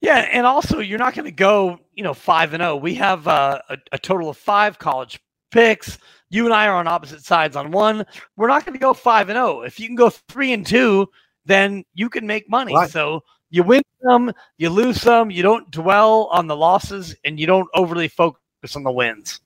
Yeah, 0.00 0.18
and 0.18 0.46
also 0.46 0.78
you're 0.78 0.98
not 0.98 1.14
going 1.14 1.24
to 1.24 1.32
go, 1.32 1.80
you 1.94 2.04
know, 2.04 2.14
five 2.14 2.54
and 2.54 2.62
zero. 2.62 2.76
We 2.76 2.94
have 2.94 3.26
uh, 3.26 3.60
a, 3.68 3.76
a 3.92 3.98
total 3.98 4.30
of 4.30 4.36
five 4.36 4.78
college 4.78 5.20
picks. 5.50 5.98
You 6.28 6.44
and 6.44 6.54
I 6.54 6.66
are 6.66 6.76
on 6.76 6.88
opposite 6.88 7.24
sides 7.24 7.56
on 7.56 7.70
one. 7.70 8.04
We're 8.36 8.48
not 8.48 8.64
going 8.64 8.74
to 8.74 8.80
go 8.80 8.94
five 8.94 9.28
and 9.28 9.36
zero. 9.36 9.62
If 9.62 9.78
you 9.78 9.86
can 9.86 9.96
go 9.96 10.10
three 10.10 10.52
and 10.52 10.66
two, 10.66 11.08
then 11.44 11.84
you 11.94 12.08
can 12.08 12.26
make 12.26 12.50
money. 12.50 12.74
Right. 12.74 12.90
So 12.90 13.22
you 13.50 13.62
win 13.62 13.82
some, 14.04 14.32
you 14.58 14.70
lose 14.70 15.00
some. 15.00 15.30
You 15.30 15.42
don't 15.42 15.70
dwell 15.70 16.28
on 16.32 16.46
the 16.46 16.56
losses, 16.56 17.14
and 17.24 17.38
you 17.38 17.46
don't 17.46 17.68
overly 17.74 18.08
focus 18.08 18.40
on 18.74 18.82
the 18.82 18.92
wins. 18.92 19.40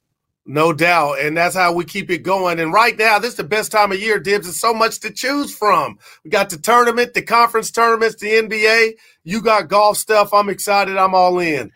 No 0.46 0.72
doubt. 0.72 1.20
And 1.20 1.36
that's 1.36 1.54
how 1.54 1.72
we 1.72 1.84
keep 1.84 2.10
it 2.10 2.24
going. 2.24 2.58
And 2.58 2.72
right 2.72 2.98
now, 2.98 3.18
this 3.18 3.32
is 3.32 3.36
the 3.36 3.44
best 3.44 3.70
time 3.70 3.92
of 3.92 4.00
year, 4.00 4.18
Dibs. 4.18 4.46
There's 4.46 4.58
so 4.58 4.74
much 4.74 5.00
to 5.00 5.10
choose 5.10 5.54
from. 5.54 5.98
We 6.24 6.30
got 6.30 6.50
the 6.50 6.58
tournament, 6.58 7.14
the 7.14 7.22
conference 7.22 7.70
tournaments, 7.70 8.16
the 8.16 8.28
NBA. 8.30 8.94
You 9.22 9.42
got 9.42 9.68
golf 9.68 9.98
stuff. 9.98 10.32
I'm 10.32 10.48
excited. 10.48 10.96
I'm 10.96 11.14
all 11.14 11.38
in. 11.38 11.70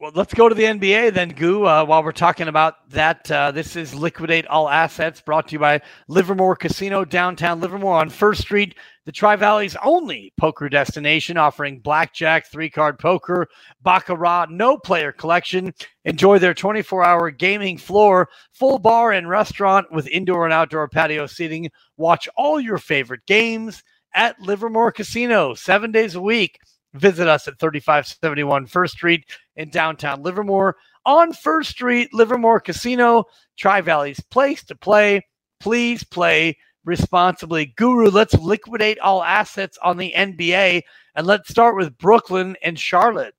Well, 0.00 0.12
let's 0.14 0.32
go 0.32 0.48
to 0.48 0.54
the 0.54 0.62
NBA 0.62 1.12
then, 1.12 1.30
Goo. 1.30 1.66
Uh, 1.66 1.84
while 1.84 2.04
we're 2.04 2.12
talking 2.12 2.46
about 2.46 2.88
that, 2.90 3.28
uh, 3.32 3.50
this 3.50 3.74
is 3.74 3.92
Liquidate 3.92 4.46
All 4.46 4.68
Assets 4.68 5.20
brought 5.20 5.48
to 5.48 5.54
you 5.54 5.58
by 5.58 5.80
Livermore 6.06 6.54
Casino, 6.54 7.04
downtown 7.04 7.58
Livermore 7.58 7.96
on 7.96 8.08
First 8.08 8.42
Street, 8.42 8.76
the 9.06 9.10
Tri 9.10 9.34
Valley's 9.34 9.74
only 9.82 10.32
poker 10.38 10.68
destination, 10.68 11.36
offering 11.36 11.80
blackjack, 11.80 12.46
three 12.46 12.70
card 12.70 13.00
poker, 13.00 13.48
baccarat, 13.82 14.46
no 14.50 14.78
player 14.78 15.10
collection. 15.10 15.74
Enjoy 16.04 16.38
their 16.38 16.54
24 16.54 17.04
hour 17.04 17.32
gaming 17.32 17.76
floor, 17.76 18.28
full 18.52 18.78
bar 18.78 19.10
and 19.10 19.28
restaurant 19.28 19.90
with 19.90 20.06
indoor 20.06 20.44
and 20.44 20.52
outdoor 20.52 20.86
patio 20.86 21.26
seating. 21.26 21.72
Watch 21.96 22.28
all 22.36 22.60
your 22.60 22.78
favorite 22.78 23.26
games 23.26 23.82
at 24.14 24.40
Livermore 24.40 24.92
Casino 24.92 25.54
seven 25.54 25.90
days 25.90 26.14
a 26.14 26.20
week. 26.20 26.60
Visit 26.94 27.28
us 27.28 27.46
at 27.48 27.58
3571 27.58 28.66
First 28.66 28.94
Street 28.94 29.24
in 29.56 29.70
downtown 29.70 30.22
Livermore 30.22 30.76
on 31.04 31.32
First 31.32 31.70
Street, 31.70 32.12
Livermore 32.12 32.60
Casino, 32.60 33.24
Tri 33.58 33.80
Valley's 33.82 34.20
place 34.20 34.62
to 34.64 34.74
play. 34.74 35.26
Please 35.60 36.02
play 36.04 36.56
responsibly. 36.84 37.74
Guru, 37.76 38.10
let's 38.10 38.34
liquidate 38.34 38.98
all 39.00 39.22
assets 39.22 39.78
on 39.82 39.96
the 39.98 40.12
NBA 40.16 40.82
and 41.14 41.26
let's 41.26 41.48
start 41.50 41.76
with 41.76 41.98
Brooklyn 41.98 42.56
and 42.62 42.78
Charlotte. 42.78 43.34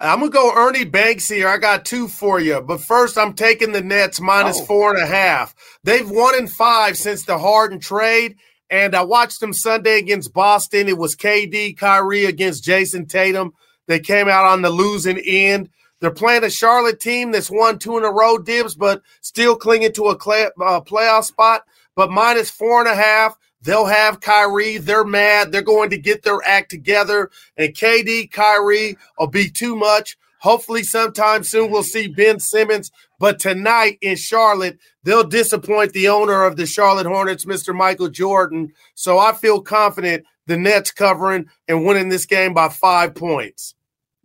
I'm 0.00 0.20
gonna 0.20 0.30
go 0.32 0.52
Ernie 0.54 0.84
Banks 0.84 1.28
here. 1.28 1.48
I 1.48 1.56
got 1.56 1.84
two 1.84 2.08
for 2.08 2.40
you, 2.40 2.60
but 2.60 2.80
first 2.82 3.16
I'm 3.16 3.32
taking 3.34 3.72
the 3.72 3.80
Nets 3.80 4.20
minus 4.20 4.60
Oh. 4.60 4.64
four 4.64 4.94
and 4.94 5.02
a 5.02 5.06
half. 5.06 5.54
They've 5.84 6.08
won 6.08 6.34
in 6.34 6.48
five 6.48 6.96
since 6.96 7.24
the 7.24 7.38
Harden 7.38 7.78
trade, 7.80 8.36
and 8.70 8.94
I 8.94 9.02
watched 9.02 9.40
them 9.40 9.52
Sunday 9.52 9.98
against 9.98 10.32
Boston. 10.32 10.88
It 10.88 10.98
was 10.98 11.16
KD, 11.16 11.76
Kyrie 11.76 12.24
against 12.24 12.64
Jayson 12.64 13.06
Tatum. 13.06 13.52
They 13.86 14.00
came 14.00 14.28
out 14.28 14.46
on 14.46 14.62
the 14.62 14.70
losing 14.70 15.18
end. 15.18 15.68
They're 16.00 16.10
playing 16.10 16.44
a 16.44 16.50
Charlotte 16.50 17.00
team 17.00 17.32
that's 17.32 17.50
won 17.50 17.78
two 17.78 17.96
in 17.96 18.04
a 18.04 18.10
row, 18.10 18.38
Dibs, 18.38 18.74
but 18.74 19.02
still 19.20 19.56
clinging 19.56 19.92
to 19.92 20.06
a 20.06 20.16
cla 20.16 20.50
uh, 20.60 20.80
playoff 20.80 21.24
spot. 21.24 21.62
But 21.94 22.10
minus 22.10 22.50
four 22.50 22.80
and 22.80 22.88
a 22.88 22.94
half. 22.94 23.38
They'll 23.62 23.86
have 23.86 24.20
Kyrie. 24.20 24.76
They're 24.76 25.04
mad. 25.04 25.50
They're 25.50 25.62
going 25.62 25.88
to 25.90 25.98
get 25.98 26.22
their 26.22 26.40
act 26.44 26.70
together. 26.70 27.30
And 27.56 27.74
KD, 27.74 28.30
Kyrie 28.30 28.98
will 29.18 29.28
be 29.28 29.48
too 29.48 29.74
much. 29.74 30.18
Hopefully, 30.40 30.82
sometime 30.82 31.42
soon 31.42 31.70
we'll 31.70 31.82
see 31.82 32.06
Ben 32.06 32.38
Simmons. 32.38 32.92
But 33.24 33.38
tonight 33.38 33.96
in 34.02 34.16
Charlotte, 34.16 34.78
they'll 35.02 35.24
disappoint 35.24 35.94
the 35.94 36.08
owner 36.08 36.44
of 36.44 36.56
the 36.56 36.66
Charlotte 36.66 37.06
Hornets, 37.06 37.46
Mr. 37.46 37.74
Michael 37.74 38.10
Jordan. 38.10 38.70
So 38.96 39.18
I 39.18 39.32
feel 39.32 39.62
confident 39.62 40.26
the 40.46 40.58
Nets 40.58 40.90
covering 40.90 41.46
and 41.66 41.86
winning 41.86 42.10
this 42.10 42.26
game 42.26 42.52
by 42.52 42.68
five 42.68 43.14
points. 43.14 43.76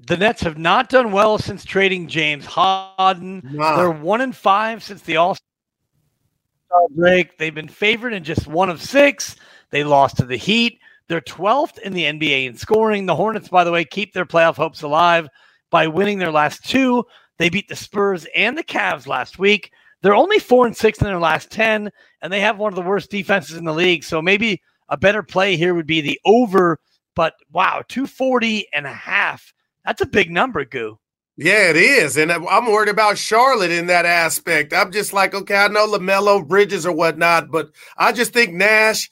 The 0.05 0.17
Nets 0.17 0.41
have 0.41 0.57
not 0.57 0.89
done 0.89 1.13
well 1.13 1.37
since 1.37 1.63
trading 1.63 2.09
James 2.09 2.45
Harden. 2.45 3.41
Nah. 3.53 3.77
They're 3.77 3.89
one 3.89 4.19
and 4.19 4.35
five 4.35 4.83
since 4.83 5.01
the 5.03 5.15
All 5.15 5.35
Star 5.35 6.81
break. 6.89 7.37
They've 7.37 7.55
been 7.55 7.69
favored 7.69 8.11
in 8.11 8.25
just 8.25 8.47
one 8.47 8.69
of 8.69 8.81
six. 8.81 9.37
They 9.69 9.85
lost 9.85 10.17
to 10.17 10.25
the 10.25 10.35
Heat. 10.35 10.77
They're 11.07 11.21
12th 11.21 11.77
in 11.79 11.93
the 11.93 12.03
NBA 12.03 12.47
in 12.47 12.57
scoring. 12.57 13.05
The 13.05 13.15
Hornets, 13.15 13.47
by 13.47 13.63
the 13.63 13.71
way, 13.71 13.85
keep 13.85 14.11
their 14.11 14.25
playoff 14.25 14.57
hopes 14.57 14.81
alive 14.81 15.29
by 15.69 15.87
winning 15.87 16.19
their 16.19 16.33
last 16.33 16.67
two. 16.69 17.05
They 17.39 17.49
beat 17.49 17.67
the 17.69 17.75
Spurs 17.75 18.27
and 18.35 18.57
the 18.57 18.63
Cavs 18.63 19.07
last 19.07 19.39
week. 19.39 19.71
They're 20.01 20.13
only 20.13 20.39
four 20.39 20.67
and 20.67 20.77
six 20.77 20.99
in 20.99 21.05
their 21.05 21.19
last 21.19 21.49
10, 21.51 21.89
and 22.21 22.31
they 22.31 22.41
have 22.41 22.57
one 22.57 22.71
of 22.71 22.75
the 22.75 22.87
worst 22.87 23.09
defenses 23.09 23.57
in 23.57 23.65
the 23.65 23.73
league. 23.73 24.03
So 24.03 24.21
maybe 24.21 24.61
a 24.89 24.97
better 24.97 25.23
play 25.23 25.55
here 25.55 25.73
would 25.73 25.87
be 25.87 26.01
the 26.01 26.19
over, 26.25 26.79
but 27.15 27.33
wow, 27.51 27.81
240 27.87 28.67
and 28.73 28.85
a 28.85 28.93
half. 28.93 29.53
That's 29.85 30.01
a 30.01 30.05
big 30.05 30.29
number, 30.29 30.63
Goo. 30.65 30.99
Yeah, 31.37 31.69
it 31.69 31.77
is. 31.77 32.17
And 32.17 32.31
I'm 32.31 32.65
worried 32.65 32.89
about 32.89 33.17
Charlotte 33.17 33.71
in 33.71 33.87
that 33.87 34.05
aspect. 34.05 34.73
I'm 34.73 34.91
just 34.91 35.13
like, 35.13 35.33
okay, 35.33 35.55
I 35.55 35.69
know 35.69 35.87
LaMelo, 35.87 36.45
Bridges, 36.45 36.85
or 36.85 36.91
whatnot, 36.91 37.49
but 37.49 37.69
I 37.97 38.11
just 38.11 38.33
think 38.33 38.53
Nash, 38.53 39.09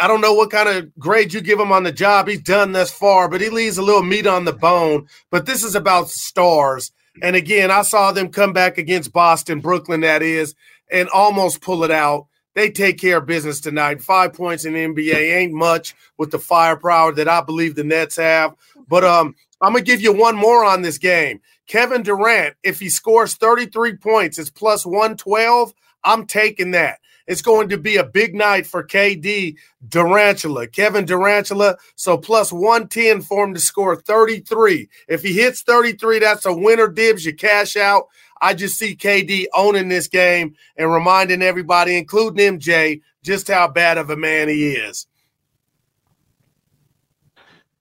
I 0.00 0.06
don't 0.06 0.20
know 0.20 0.34
what 0.34 0.52
kind 0.52 0.68
of 0.68 0.96
grade 0.96 1.34
you 1.34 1.40
give 1.40 1.58
him 1.58 1.72
on 1.72 1.82
the 1.82 1.90
job. 1.90 2.28
He's 2.28 2.40
done 2.40 2.70
thus 2.70 2.92
far, 2.92 3.28
but 3.28 3.40
he 3.40 3.50
leaves 3.50 3.78
a 3.78 3.82
little 3.82 4.04
meat 4.04 4.28
on 4.28 4.44
the 4.44 4.52
bone. 4.52 5.08
But 5.30 5.46
this 5.46 5.64
is 5.64 5.74
about 5.74 6.08
stars. 6.08 6.92
And 7.22 7.36
again, 7.36 7.70
I 7.70 7.82
saw 7.82 8.12
them 8.12 8.28
come 8.28 8.52
back 8.52 8.78
against 8.78 9.12
Boston, 9.12 9.60
Brooklyn, 9.60 10.00
that 10.00 10.22
is, 10.22 10.54
and 10.90 11.08
almost 11.10 11.60
pull 11.60 11.84
it 11.84 11.90
out. 11.90 12.26
They 12.54 12.70
take 12.70 12.98
care 12.98 13.18
of 13.18 13.26
business 13.26 13.60
tonight. 13.60 14.02
Five 14.02 14.32
points 14.32 14.64
in 14.64 14.74
the 14.74 14.86
NBA 14.86 15.36
ain't 15.36 15.52
much 15.52 15.94
with 16.18 16.30
the 16.30 16.38
firepower 16.38 17.12
that 17.12 17.28
I 17.28 17.40
believe 17.40 17.74
the 17.74 17.84
Nets 17.84 18.16
have. 18.16 18.54
But 18.88 19.04
um, 19.04 19.34
I'm 19.60 19.72
gonna 19.72 19.84
give 19.84 20.00
you 20.00 20.12
one 20.12 20.36
more 20.36 20.64
on 20.64 20.82
this 20.82 20.98
game. 20.98 21.40
Kevin 21.66 22.02
Durant, 22.02 22.56
if 22.62 22.80
he 22.80 22.88
scores 22.88 23.34
33 23.34 23.96
points, 23.96 24.38
it's 24.38 24.50
plus 24.50 24.84
112. 24.84 25.72
I'm 26.02 26.26
taking 26.26 26.72
that. 26.72 26.99
It's 27.30 27.42
going 27.42 27.68
to 27.68 27.78
be 27.78 27.96
a 27.96 28.02
big 28.02 28.34
night 28.34 28.66
for 28.66 28.82
KD 28.82 29.54
Durantula, 29.88 30.70
Kevin 30.72 31.06
Durantula. 31.06 31.76
So 31.94 32.18
plus 32.18 32.52
110 32.52 33.22
for 33.22 33.44
him 33.44 33.54
to 33.54 33.60
score 33.60 33.94
33. 33.94 34.88
If 35.06 35.22
he 35.22 35.32
hits 35.32 35.62
33, 35.62 36.18
that's 36.18 36.44
a 36.44 36.52
winner 36.52 36.88
dibs. 36.88 37.24
You 37.24 37.32
cash 37.32 37.76
out. 37.76 38.08
I 38.42 38.54
just 38.54 38.76
see 38.76 38.96
KD 38.96 39.46
owning 39.54 39.88
this 39.88 40.08
game 40.08 40.56
and 40.76 40.92
reminding 40.92 41.40
everybody, 41.40 41.96
including 41.96 42.58
MJ, 42.58 43.00
just 43.22 43.46
how 43.46 43.68
bad 43.68 43.96
of 43.96 44.10
a 44.10 44.16
man 44.16 44.48
he 44.48 44.72
is. 44.72 45.06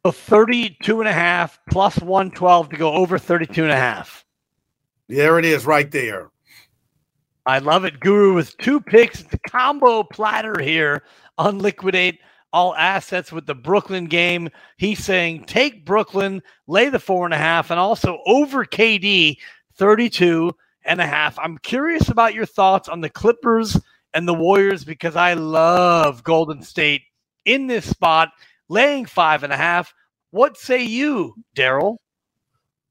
So 0.05 0.11
32 0.11 0.99
and 0.99 1.09
a 1.09 1.13
half 1.13 1.59
plus 1.71 1.97
112 1.99 2.69
to 2.69 2.77
go 2.77 2.93
over 2.93 3.17
32 3.17 3.63
and 3.63 3.71
a 3.71 3.75
half. 3.75 4.23
There 5.07 5.39
it 5.39 5.45
is, 5.45 5.65
right 5.65 5.89
there. 5.89 6.29
I 7.49 7.57
love 7.57 7.83
it, 7.83 7.99
Guru, 7.99 8.35
with 8.35 8.55
two 8.59 8.79
picks, 8.79 9.23
the 9.23 9.39
combo 9.39 10.03
platter 10.03 10.61
here 10.61 11.01
Unliquidate 11.39 12.19
all 12.53 12.75
assets 12.75 13.31
with 13.31 13.47
the 13.47 13.55
Brooklyn 13.55 14.05
game. 14.05 14.49
He's 14.77 15.03
saying 15.03 15.45
take 15.45 15.83
Brooklyn, 15.83 16.43
lay 16.67 16.89
the 16.89 16.99
four 16.99 17.25
and 17.25 17.33
a 17.33 17.37
half, 17.37 17.71
and 17.71 17.79
also 17.79 18.19
over 18.27 18.65
KD 18.65 19.37
32 19.77 20.51
and 20.85 21.01
a 21.01 21.07
half. 21.07 21.39
I'm 21.39 21.57
curious 21.57 22.09
about 22.09 22.35
your 22.35 22.45
thoughts 22.45 22.87
on 22.87 23.01
the 23.01 23.09
Clippers 23.09 23.79
and 24.13 24.27
the 24.27 24.33
Warriors 24.35 24.85
because 24.85 25.15
I 25.15 25.33
love 25.33 26.23
Golden 26.23 26.61
State 26.61 27.01
in 27.45 27.65
this 27.65 27.89
spot, 27.89 28.29
laying 28.67 29.07
five 29.07 29.41
and 29.43 29.51
a 29.51 29.57
half. 29.57 29.91
What 30.29 30.55
say 30.55 30.83
you, 30.83 31.33
Daryle? 31.55 31.97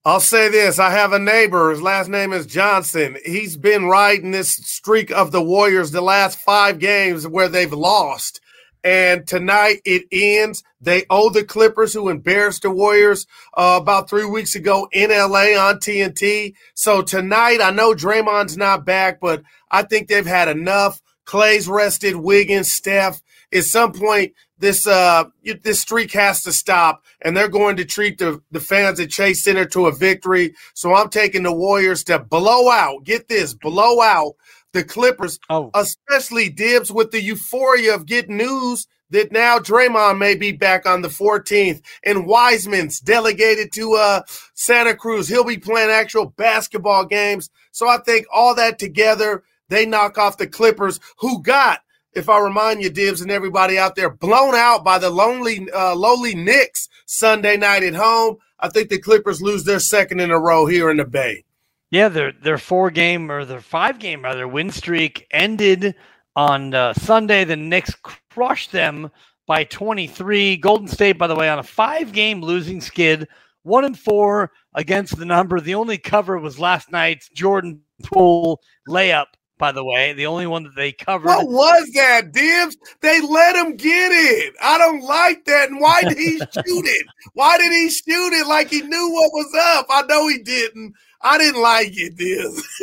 I'll 0.08 0.20
say 0.20 0.48
this. 0.48 0.78
I 0.78 0.92
have 0.92 1.12
a 1.12 1.18
neighbor. 1.18 1.68
His 1.68 1.82
last 1.82 2.08
name 2.08 2.32
is 2.32 2.46
Johnson. 2.46 3.18
He's 3.26 3.58
been 3.58 3.84
riding 3.84 4.30
this 4.30 4.54
streak 4.54 5.10
of 5.10 5.32
the 5.32 5.42
Warriors 5.42 5.90
the 5.90 6.00
last 6.00 6.38
five 6.38 6.78
games 6.78 7.28
where 7.28 7.50
they've 7.50 7.70
lost. 7.70 8.40
And 8.82 9.26
tonight 9.26 9.82
it 9.84 10.04
ends. 10.10 10.64
They 10.80 11.04
owe 11.10 11.28
the 11.28 11.44
Clippers, 11.44 11.92
who 11.92 12.08
embarrassed 12.08 12.62
the 12.62 12.70
Warriors 12.70 13.26
uh, 13.54 13.78
about 13.82 14.08
three 14.08 14.24
weeks 14.24 14.54
ago 14.54 14.88
in 14.92 15.10
LA 15.10 15.58
on 15.60 15.76
TNT. 15.76 16.54
So 16.72 17.02
tonight, 17.02 17.60
I 17.60 17.70
know 17.70 17.92
Draymond's 17.92 18.56
not 18.56 18.86
back, 18.86 19.20
but 19.20 19.42
I 19.70 19.82
think 19.82 20.08
they've 20.08 20.24
had 20.24 20.48
enough. 20.48 21.02
Clay's 21.26 21.68
rested, 21.68 22.16
Wiggins, 22.16 22.72
Steph. 22.72 23.20
At 23.52 23.64
some 23.64 23.92
point, 23.92 24.32
this 24.58 24.86
uh 24.86 25.24
this 25.62 25.80
streak 25.80 26.12
has 26.12 26.42
to 26.42 26.52
stop, 26.52 27.04
and 27.22 27.36
they're 27.36 27.48
going 27.48 27.76
to 27.76 27.84
treat 27.84 28.18
the, 28.18 28.42
the 28.50 28.60
fans 28.60 29.00
at 29.00 29.10
Chase 29.10 29.42
Center 29.42 29.64
to 29.66 29.86
a 29.86 29.94
victory. 29.94 30.54
So 30.74 30.94
I'm 30.94 31.08
taking 31.08 31.44
the 31.44 31.52
Warriors 31.52 32.04
to 32.04 32.18
blow 32.18 32.70
out. 32.70 33.04
Get 33.04 33.28
this, 33.28 33.54
blow 33.54 34.00
out 34.00 34.34
the 34.72 34.84
Clippers, 34.84 35.38
oh. 35.50 35.70
especially 35.74 36.48
Dibs 36.48 36.92
with 36.92 37.10
the 37.10 37.22
euphoria 37.22 37.94
of 37.94 38.06
getting 38.06 38.36
news 38.36 38.86
that 39.10 39.32
now 39.32 39.58
Draymond 39.58 40.18
may 40.18 40.34
be 40.34 40.52
back 40.52 40.86
on 40.86 41.02
the 41.02 41.08
14th 41.08 41.80
and 42.04 42.26
Wiseman's 42.26 43.00
delegated 43.00 43.72
to 43.72 43.94
uh, 43.94 44.22
Santa 44.54 44.94
Cruz. 44.94 45.28
He'll 45.28 45.44
be 45.44 45.58
playing 45.58 45.90
actual 45.90 46.26
basketball 46.26 47.06
games. 47.06 47.48
So 47.72 47.88
I 47.88 47.98
think 47.98 48.26
all 48.32 48.54
that 48.56 48.78
together, 48.78 49.44
they 49.68 49.86
knock 49.86 50.18
off 50.18 50.36
the 50.36 50.46
Clippers, 50.46 51.00
who 51.18 51.42
got, 51.42 51.80
if 52.18 52.28
I 52.28 52.40
remind 52.40 52.82
you, 52.82 52.90
Dibs 52.90 53.20
and 53.20 53.30
everybody 53.30 53.78
out 53.78 53.94
there, 53.94 54.10
blown 54.10 54.54
out 54.54 54.84
by 54.84 54.98
the 54.98 55.08
lonely, 55.08 55.68
uh, 55.72 55.94
lowly 55.94 56.34
Knicks 56.34 56.88
Sunday 57.06 57.56
night 57.56 57.82
at 57.82 57.94
home. 57.94 58.36
I 58.60 58.68
think 58.68 58.90
the 58.90 58.98
Clippers 58.98 59.40
lose 59.40 59.64
their 59.64 59.78
second 59.78 60.20
in 60.20 60.30
a 60.30 60.38
row 60.38 60.66
here 60.66 60.90
in 60.90 60.96
the 60.98 61.04
Bay. 61.04 61.44
Yeah, 61.90 62.08
their 62.08 62.32
their 62.32 62.58
four 62.58 62.90
game 62.90 63.30
or 63.30 63.44
their 63.44 63.62
five 63.62 63.98
game 63.98 64.22
rather 64.22 64.46
win 64.46 64.70
streak 64.70 65.26
ended 65.30 65.94
on 66.36 66.74
uh, 66.74 66.92
Sunday. 66.92 67.44
The 67.44 67.56
Knicks 67.56 67.94
crushed 68.30 68.72
them 68.72 69.10
by 69.46 69.64
23. 69.64 70.58
Golden 70.58 70.86
State, 70.86 71.16
by 71.16 71.26
the 71.26 71.34
way, 71.34 71.48
on 71.48 71.58
a 71.58 71.62
five 71.62 72.12
game 72.12 72.42
losing 72.42 72.80
skid, 72.80 73.26
one 73.62 73.84
and 73.84 73.98
four 73.98 74.52
against 74.74 75.16
the 75.16 75.24
number. 75.24 75.60
The 75.60 75.76
only 75.76 75.96
cover 75.96 76.38
was 76.38 76.58
last 76.58 76.92
night's 76.92 77.30
Jordan 77.30 77.80
Poole 78.04 78.60
layup. 78.86 79.26
By 79.58 79.72
the 79.72 79.84
way, 79.84 80.12
the 80.12 80.26
only 80.26 80.46
one 80.46 80.62
that 80.62 80.76
they 80.76 80.92
covered. 80.92 81.26
What 81.26 81.48
was 81.48 81.90
that, 81.94 82.32
Dibs? 82.32 82.76
They 83.00 83.20
let 83.20 83.56
him 83.56 83.76
get 83.76 84.12
it. 84.12 84.54
I 84.62 84.78
don't 84.78 85.02
like 85.02 85.44
that. 85.46 85.68
And 85.68 85.80
why 85.80 86.02
did 86.02 86.16
he 86.16 86.38
shoot 86.38 86.46
it? 86.86 87.06
Why 87.34 87.58
did 87.58 87.72
he 87.72 87.90
shoot 87.90 88.32
it 88.34 88.46
like 88.46 88.70
he 88.70 88.82
knew 88.82 89.10
what 89.12 89.32
was 89.32 89.52
up? 89.76 89.86
I 89.90 90.02
know 90.02 90.28
he 90.28 90.38
didn't. 90.38 90.94
I 91.20 91.36
didn't 91.36 91.60
like 91.60 91.90
it, 91.94 92.16
this. 92.16 92.80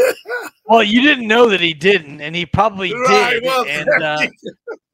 well, 0.65 0.83
you 0.83 1.01
didn't 1.01 1.27
know 1.27 1.47
that 1.49 1.61
he 1.61 1.73
didn't, 1.73 2.19
and 2.19 2.35
he 2.35 2.45
probably 2.45 2.93
right, 2.93 3.35
did. 3.35 3.43
Well, 3.43 3.65
and 3.69 4.03
uh, 4.03 4.27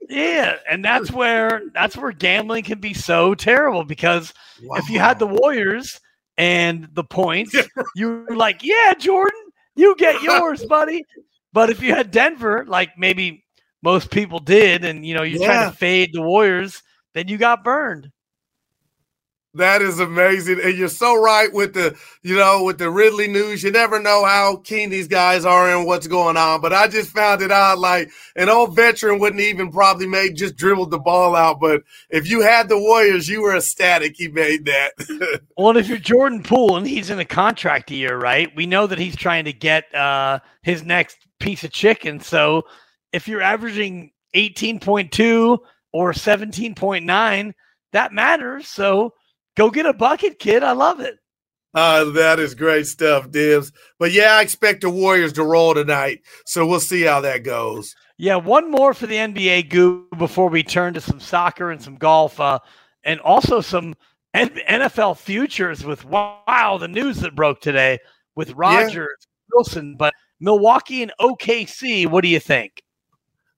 yeah, 0.07 0.57
and 0.69 0.85
that's 0.85 1.11
where 1.11 1.63
that's 1.73 1.97
where 1.97 2.11
gambling 2.11 2.63
can 2.63 2.79
be 2.79 2.93
so 2.93 3.33
terrible 3.33 3.83
because 3.83 4.33
wow. 4.63 4.75
if 4.75 4.89
you 4.89 4.99
had 4.99 5.17
the 5.17 5.27
Warriors 5.27 5.99
and 6.37 6.87
the 6.93 7.03
points, 7.03 7.55
you're 7.95 8.35
like, 8.35 8.63
yeah, 8.63 8.93
Jordan, 8.93 9.41
you 9.75 9.95
get 9.97 10.21
yours, 10.21 10.63
buddy. 10.65 11.03
But 11.53 11.69
if 11.69 11.81
you 11.81 11.93
had 11.93 12.11
Denver, 12.11 12.65
like 12.67 12.97
maybe 12.97 13.43
most 13.83 14.11
people 14.11 14.39
did, 14.39 14.85
and 14.85 15.05
you 15.05 15.13
know 15.13 15.23
you're 15.23 15.41
yeah. 15.41 15.47
trying 15.47 15.71
to 15.71 15.77
fade 15.77 16.11
the 16.13 16.21
Warriors, 16.21 16.81
then 17.13 17.27
you 17.27 17.37
got 17.37 17.63
burned. 17.63 18.09
That 19.53 19.81
is 19.81 19.99
amazing. 19.99 20.61
And 20.63 20.77
you're 20.77 20.87
so 20.87 21.21
right 21.21 21.51
with 21.51 21.73
the, 21.73 21.97
you 22.21 22.37
know, 22.37 22.63
with 22.63 22.77
the 22.77 22.89
Ridley 22.89 23.27
news. 23.27 23.63
You 23.63 23.71
never 23.71 23.99
know 23.99 24.23
how 24.23 24.61
keen 24.63 24.89
these 24.89 25.09
guys 25.09 25.43
are 25.43 25.75
and 25.75 25.85
what's 25.85 26.07
going 26.07 26.37
on. 26.37 26.61
But 26.61 26.71
I 26.71 26.87
just 26.87 27.09
found 27.09 27.41
it 27.41 27.51
out 27.51 27.77
like 27.77 28.09
an 28.37 28.47
old 28.47 28.77
veteran 28.77 29.19
wouldn't 29.19 29.41
even 29.41 29.69
probably 29.69 30.07
make 30.07 30.35
just 30.35 30.55
dribbled 30.55 30.91
the 30.91 30.99
ball 30.99 31.35
out. 31.35 31.59
But 31.59 31.83
if 32.09 32.29
you 32.29 32.39
had 32.41 32.69
the 32.69 32.79
Warriors, 32.79 33.27
you 33.27 33.41
were 33.41 33.57
ecstatic 33.57 34.15
he 34.15 34.29
made 34.29 34.65
that. 34.65 35.41
well, 35.57 35.75
if 35.75 35.89
you're 35.89 35.97
Jordan 35.97 36.43
Poole 36.43 36.77
and 36.77 36.87
he's 36.87 37.09
in 37.09 37.19
a 37.19 37.25
contract 37.25 37.91
year, 37.91 38.17
right? 38.17 38.49
We 38.55 38.65
know 38.65 38.87
that 38.87 38.99
he's 38.99 39.17
trying 39.17 39.43
to 39.45 39.53
get 39.53 39.93
uh, 39.93 40.39
his 40.61 40.83
next 40.83 41.17
piece 41.41 41.65
of 41.65 41.71
chicken. 41.71 42.21
So 42.21 42.63
if 43.11 43.27
you're 43.27 43.41
averaging 43.41 44.11
18.2 44.33 45.57
or 45.91 46.13
17.9, 46.13 47.53
that 47.91 48.13
matters. 48.13 48.69
So 48.69 49.13
Go 49.55 49.69
get 49.69 49.85
a 49.85 49.93
bucket, 49.93 50.39
kid. 50.39 50.63
I 50.63 50.71
love 50.71 50.99
it. 50.99 51.15
Uh, 51.73 52.05
that 52.11 52.39
is 52.39 52.53
great 52.53 52.85
stuff, 52.85 53.31
Dibs. 53.31 53.71
But 53.97 54.11
yeah, 54.11 54.35
I 54.35 54.41
expect 54.41 54.81
the 54.81 54.89
Warriors 54.89 55.33
to 55.33 55.43
roll 55.43 55.73
tonight. 55.73 56.19
So 56.45 56.65
we'll 56.65 56.79
see 56.79 57.03
how 57.03 57.21
that 57.21 57.43
goes. 57.43 57.95
Yeah, 58.17 58.35
one 58.35 58.69
more 58.69 58.93
for 58.93 59.07
the 59.07 59.15
NBA 59.15 59.69
goo 59.69 60.07
before 60.17 60.49
we 60.49 60.63
turn 60.63 60.93
to 60.93 61.01
some 61.01 61.19
soccer 61.19 61.71
and 61.71 61.81
some 61.81 61.95
golf, 61.95 62.39
uh, 62.39 62.59
and 63.03 63.19
also 63.21 63.61
some 63.61 63.95
NFL 64.35 65.17
futures 65.17 65.83
with 65.83 66.05
wow, 66.05 66.77
the 66.79 66.87
news 66.87 67.17
that 67.17 67.35
broke 67.35 67.61
today 67.61 67.99
with 68.35 68.53
Rodgers, 68.53 68.95
yeah. 68.95 69.55
Wilson, 69.55 69.95
but 69.97 70.13
Milwaukee 70.39 71.01
and 71.01 71.13
OKC. 71.19 72.07
What 72.07 72.21
do 72.21 72.27
you 72.27 72.39
think? 72.39 72.83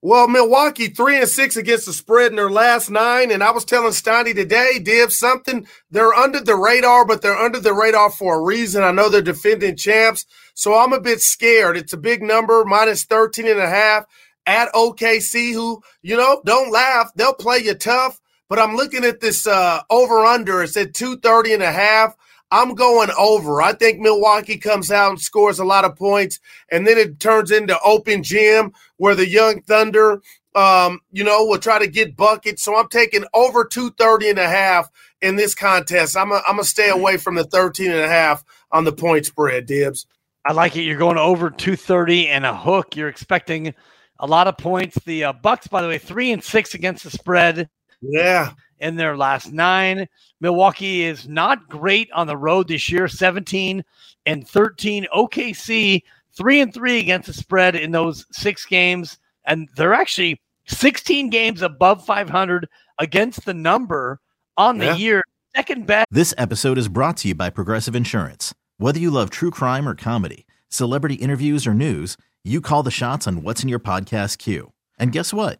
Well, 0.05 0.27
Milwaukee 0.27 0.89
three 0.89 1.17
and 1.17 1.29
six 1.29 1.55
against 1.55 1.85
the 1.85 1.93
spread 1.93 2.31
in 2.31 2.35
their 2.35 2.49
last 2.49 2.89
nine, 2.89 3.31
and 3.31 3.41
I 3.41 3.51
was 3.51 3.63
telling 3.63 3.93
Steiny 3.93 4.35
today, 4.35 4.77
Div, 4.77 5.13
something 5.13 5.65
they're 5.91 6.13
under 6.13 6.41
the 6.41 6.57
radar, 6.57 7.05
but 7.05 7.21
they're 7.21 7.37
under 7.37 7.61
the 7.61 7.73
radar 7.73 8.11
for 8.11 8.35
a 8.35 8.41
reason. 8.41 8.83
I 8.83 8.91
know 8.91 9.07
they're 9.07 9.21
defending 9.21 9.77
champs, 9.77 10.25
so 10.55 10.77
I'm 10.77 10.91
a 10.91 10.99
bit 10.99 11.21
scared. 11.21 11.77
It's 11.77 11.93
a 11.93 11.97
big 11.97 12.21
number, 12.21 12.65
minus 12.65 13.05
13 13.05 13.47
and 13.47 13.61
a 13.61 13.69
half 13.69 14.03
at 14.45 14.73
OKC, 14.73 15.53
who 15.53 15.81
you 16.01 16.17
know 16.17 16.41
don't 16.45 16.69
laugh, 16.69 17.09
they'll 17.15 17.33
play 17.33 17.59
you 17.59 17.73
tough. 17.73 18.19
But 18.49 18.59
I'm 18.59 18.75
looking 18.75 19.05
at 19.05 19.21
this 19.21 19.47
uh, 19.47 19.83
over 19.89 20.25
under. 20.25 20.63
It's 20.63 20.75
at 20.75 20.93
230 20.93 21.53
and 21.53 21.63
a 21.63 21.71
half. 21.71 22.17
I'm 22.53 22.75
going 22.75 23.09
over. 23.17 23.63
I 23.63 23.73
think 23.73 23.99
Milwaukee 23.99 24.59
comes 24.59 24.91
out 24.91 25.09
and 25.09 25.19
scores 25.19 25.57
a 25.57 25.65
lot 25.65 25.85
of 25.85 25.95
points, 25.95 26.39
and 26.71 26.85
then 26.85 26.99
it 26.99 27.19
turns 27.19 27.49
into 27.49 27.79
open 27.83 28.21
gym 28.21 28.73
where 28.97 29.15
the 29.15 29.27
Young 29.27 29.63
Thunder, 29.63 30.21
um, 30.53 30.99
you 31.11 31.23
know, 31.23 31.45
will 31.45 31.57
try 31.57 31.79
to 31.79 31.87
get 31.87 32.15
buckets. 32.15 32.61
So 32.61 32.77
I'm 32.77 32.89
taking 32.89 33.25
over 33.33 33.65
230 33.65 34.29
and 34.29 34.37
a 34.37 34.47
half 34.47 34.87
in 35.19 35.35
this 35.35 35.55
contest. 35.55 36.15
I'm 36.15 36.29
going 36.29 36.43
to 36.57 36.63
stay 36.63 36.91
away 36.91 37.17
from 37.17 37.33
the 37.33 37.43
13 37.43 37.89
and 37.89 38.01
a 38.01 38.07
half 38.07 38.43
on 38.71 38.83
the 38.83 38.93
point 38.93 39.25
spread, 39.25 39.65
Dibs. 39.65 40.05
I 40.45 40.53
like 40.53 40.75
it. 40.75 40.83
You're 40.83 40.99
going 40.99 41.17
over 41.17 41.49
230 41.49 42.27
and 42.27 42.45
a 42.45 42.55
hook. 42.55 42.95
You're 42.95 43.09
expecting 43.09 43.73
a 44.19 44.27
lot 44.27 44.47
of 44.47 44.59
points. 44.59 44.99
The 45.05 45.23
uh, 45.23 45.33
Bucks, 45.33 45.65
by 45.65 45.81
the 45.81 45.87
way, 45.87 45.97
three 45.97 46.31
and 46.31 46.43
six 46.43 46.75
against 46.75 47.03
the 47.03 47.09
spread. 47.09 47.67
Yeah 47.99 48.51
in 48.83 48.97
their 48.97 49.17
last 49.17 49.51
nine. 49.51 50.07
Milwaukee 50.41 51.03
is 51.03 51.27
not 51.27 51.69
great 51.69 52.11
on 52.11 52.27
the 52.27 52.37
road 52.37 52.67
this 52.67 52.89
year, 52.89 53.07
17 53.07 53.83
and 54.25 54.47
13. 54.47 55.07
OKC, 55.15 56.03
three 56.35 56.59
and 56.59 56.73
three 56.73 56.99
against 56.99 57.27
the 57.27 57.33
spread 57.33 57.75
in 57.75 57.91
those 57.91 58.25
six 58.31 58.65
games. 58.65 59.17
And 59.45 59.69
they're 59.75 59.93
actually 59.93 60.39
16 60.67 61.29
games 61.29 61.61
above 61.61 62.05
500 62.05 62.67
against 62.99 63.45
the 63.45 63.53
number 63.53 64.19
on 64.57 64.77
the 64.77 64.85
yeah. 64.85 64.95
year. 64.95 65.23
Second 65.55 65.87
best. 65.87 66.07
This 66.11 66.33
episode 66.37 66.77
is 66.77 66.89
brought 66.89 67.17
to 67.17 67.29
you 67.29 67.35
by 67.35 67.49
Progressive 67.49 67.95
Insurance. 67.95 68.53
Whether 68.77 68.99
you 68.99 69.11
love 69.11 69.29
true 69.29 69.51
crime 69.51 69.87
or 69.87 69.95
comedy, 69.95 70.45
celebrity 70.67 71.15
interviews 71.15 71.65
or 71.65 71.73
news, 71.73 72.17
you 72.43 72.59
call 72.59 72.83
the 72.83 72.91
shots 72.91 73.27
on 73.27 73.43
what's 73.43 73.63
in 73.63 73.69
your 73.69 73.79
podcast 73.79 74.39
queue. 74.39 74.73
And 74.99 75.11
guess 75.11 75.33
what? 75.33 75.59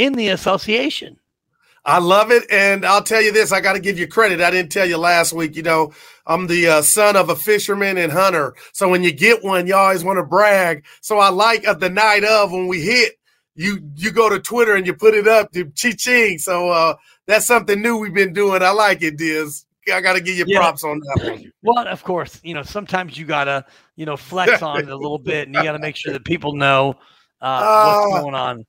In 0.00 0.14
the 0.14 0.28
association. 0.30 1.18
I 1.84 1.98
love 1.98 2.30
it. 2.30 2.44
And 2.50 2.84
I'll 2.86 3.02
tell 3.02 3.20
you 3.22 3.32
this 3.32 3.52
I 3.52 3.60
got 3.60 3.74
to 3.74 3.80
give 3.80 3.98
you 3.98 4.06
credit. 4.06 4.40
I 4.40 4.50
didn't 4.50 4.72
tell 4.72 4.86
you 4.86 4.96
last 4.96 5.32
week. 5.34 5.56
You 5.56 5.62
know, 5.62 5.92
I'm 6.26 6.46
the 6.46 6.68
uh, 6.68 6.82
son 6.82 7.16
of 7.16 7.28
a 7.28 7.36
fisherman 7.36 7.98
and 7.98 8.10
hunter. 8.10 8.54
So 8.72 8.88
when 8.88 9.02
you 9.02 9.12
get 9.12 9.44
one, 9.44 9.66
you 9.66 9.74
always 9.74 10.02
want 10.02 10.18
to 10.18 10.22
brag. 10.24 10.84
So 11.02 11.18
I 11.18 11.28
like 11.28 11.66
uh, 11.68 11.74
the 11.74 11.90
night 11.90 12.24
of 12.24 12.50
when 12.50 12.66
we 12.66 12.80
hit, 12.80 13.18
you 13.56 13.80
you 13.94 14.10
go 14.10 14.30
to 14.30 14.38
Twitter 14.38 14.74
and 14.74 14.86
you 14.86 14.94
put 14.94 15.14
it 15.14 15.28
up 15.28 15.52
to 15.52 15.66
chi-ching. 15.80 16.38
So 16.38 16.70
uh, 16.70 16.94
that's 17.26 17.46
something 17.46 17.80
new 17.80 17.98
we've 17.98 18.14
been 18.14 18.32
doing. 18.32 18.62
I 18.62 18.70
like 18.70 19.02
it, 19.02 19.18
Diz. 19.18 19.66
I 19.92 20.00
got 20.00 20.14
to 20.14 20.20
give 20.20 20.36
you 20.36 20.44
Yeah. 20.46 20.58
props 20.58 20.84
on 20.84 20.98
that 21.00 21.30
one. 21.30 21.52
Well, 21.62 21.86
of 21.86 22.02
course, 22.04 22.40
you 22.42 22.54
know, 22.54 22.62
sometimes 22.62 23.18
you 23.18 23.26
gotta, 23.26 23.66
you 23.96 24.06
know, 24.06 24.16
flex 24.16 24.62
on 24.62 24.78
it 24.78 24.88
a 24.88 24.96
little 24.96 25.18
bit, 25.18 25.46
and 25.46 25.54
you 25.54 25.62
gotta 25.62 25.78
make 25.78 25.96
sure 25.96 26.12
that 26.12 26.24
people 26.24 26.54
know 26.54 26.94
uh, 27.42 27.82
what's 27.84 28.06
going 28.14 28.34
on. 28.34 28.64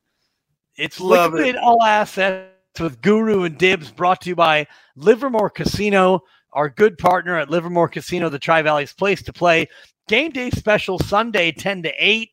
It's 0.81 0.99
Love 0.99 1.35
it. 1.35 1.37
liquid 1.37 1.57
all 1.57 1.83
assets 1.83 2.49
with 2.79 3.03
Guru 3.03 3.43
and 3.43 3.55
Dibs, 3.55 3.91
brought 3.91 4.19
to 4.21 4.29
you 4.29 4.35
by 4.35 4.65
Livermore 4.95 5.51
Casino, 5.51 6.23
our 6.53 6.69
good 6.69 6.97
partner 6.97 7.37
at 7.37 7.51
Livermore 7.51 7.87
Casino, 7.87 8.29
the 8.29 8.39
Tri 8.39 8.63
Valley's 8.63 8.91
place 8.91 9.21
to 9.21 9.31
play. 9.31 9.67
Game 10.07 10.31
day 10.31 10.49
special 10.49 10.97
Sunday 10.97 11.51
ten 11.51 11.83
to 11.83 11.93
eight, 11.99 12.31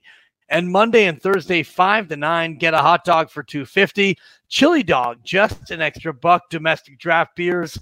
and 0.49 0.73
Monday 0.73 1.05
and 1.05 1.21
Thursday 1.21 1.63
five 1.63 2.09
to 2.09 2.17
nine. 2.17 2.57
Get 2.57 2.73
a 2.73 2.79
hot 2.79 3.05
dog 3.05 3.29
for 3.29 3.43
two 3.43 3.67
fifty. 3.67 4.17
Chili 4.49 4.83
dog, 4.83 5.19
just 5.23 5.71
an 5.71 5.83
extra 5.83 6.15
buck. 6.15 6.49
Domestic 6.49 6.99
draft 6.99 7.37
beers 7.37 7.79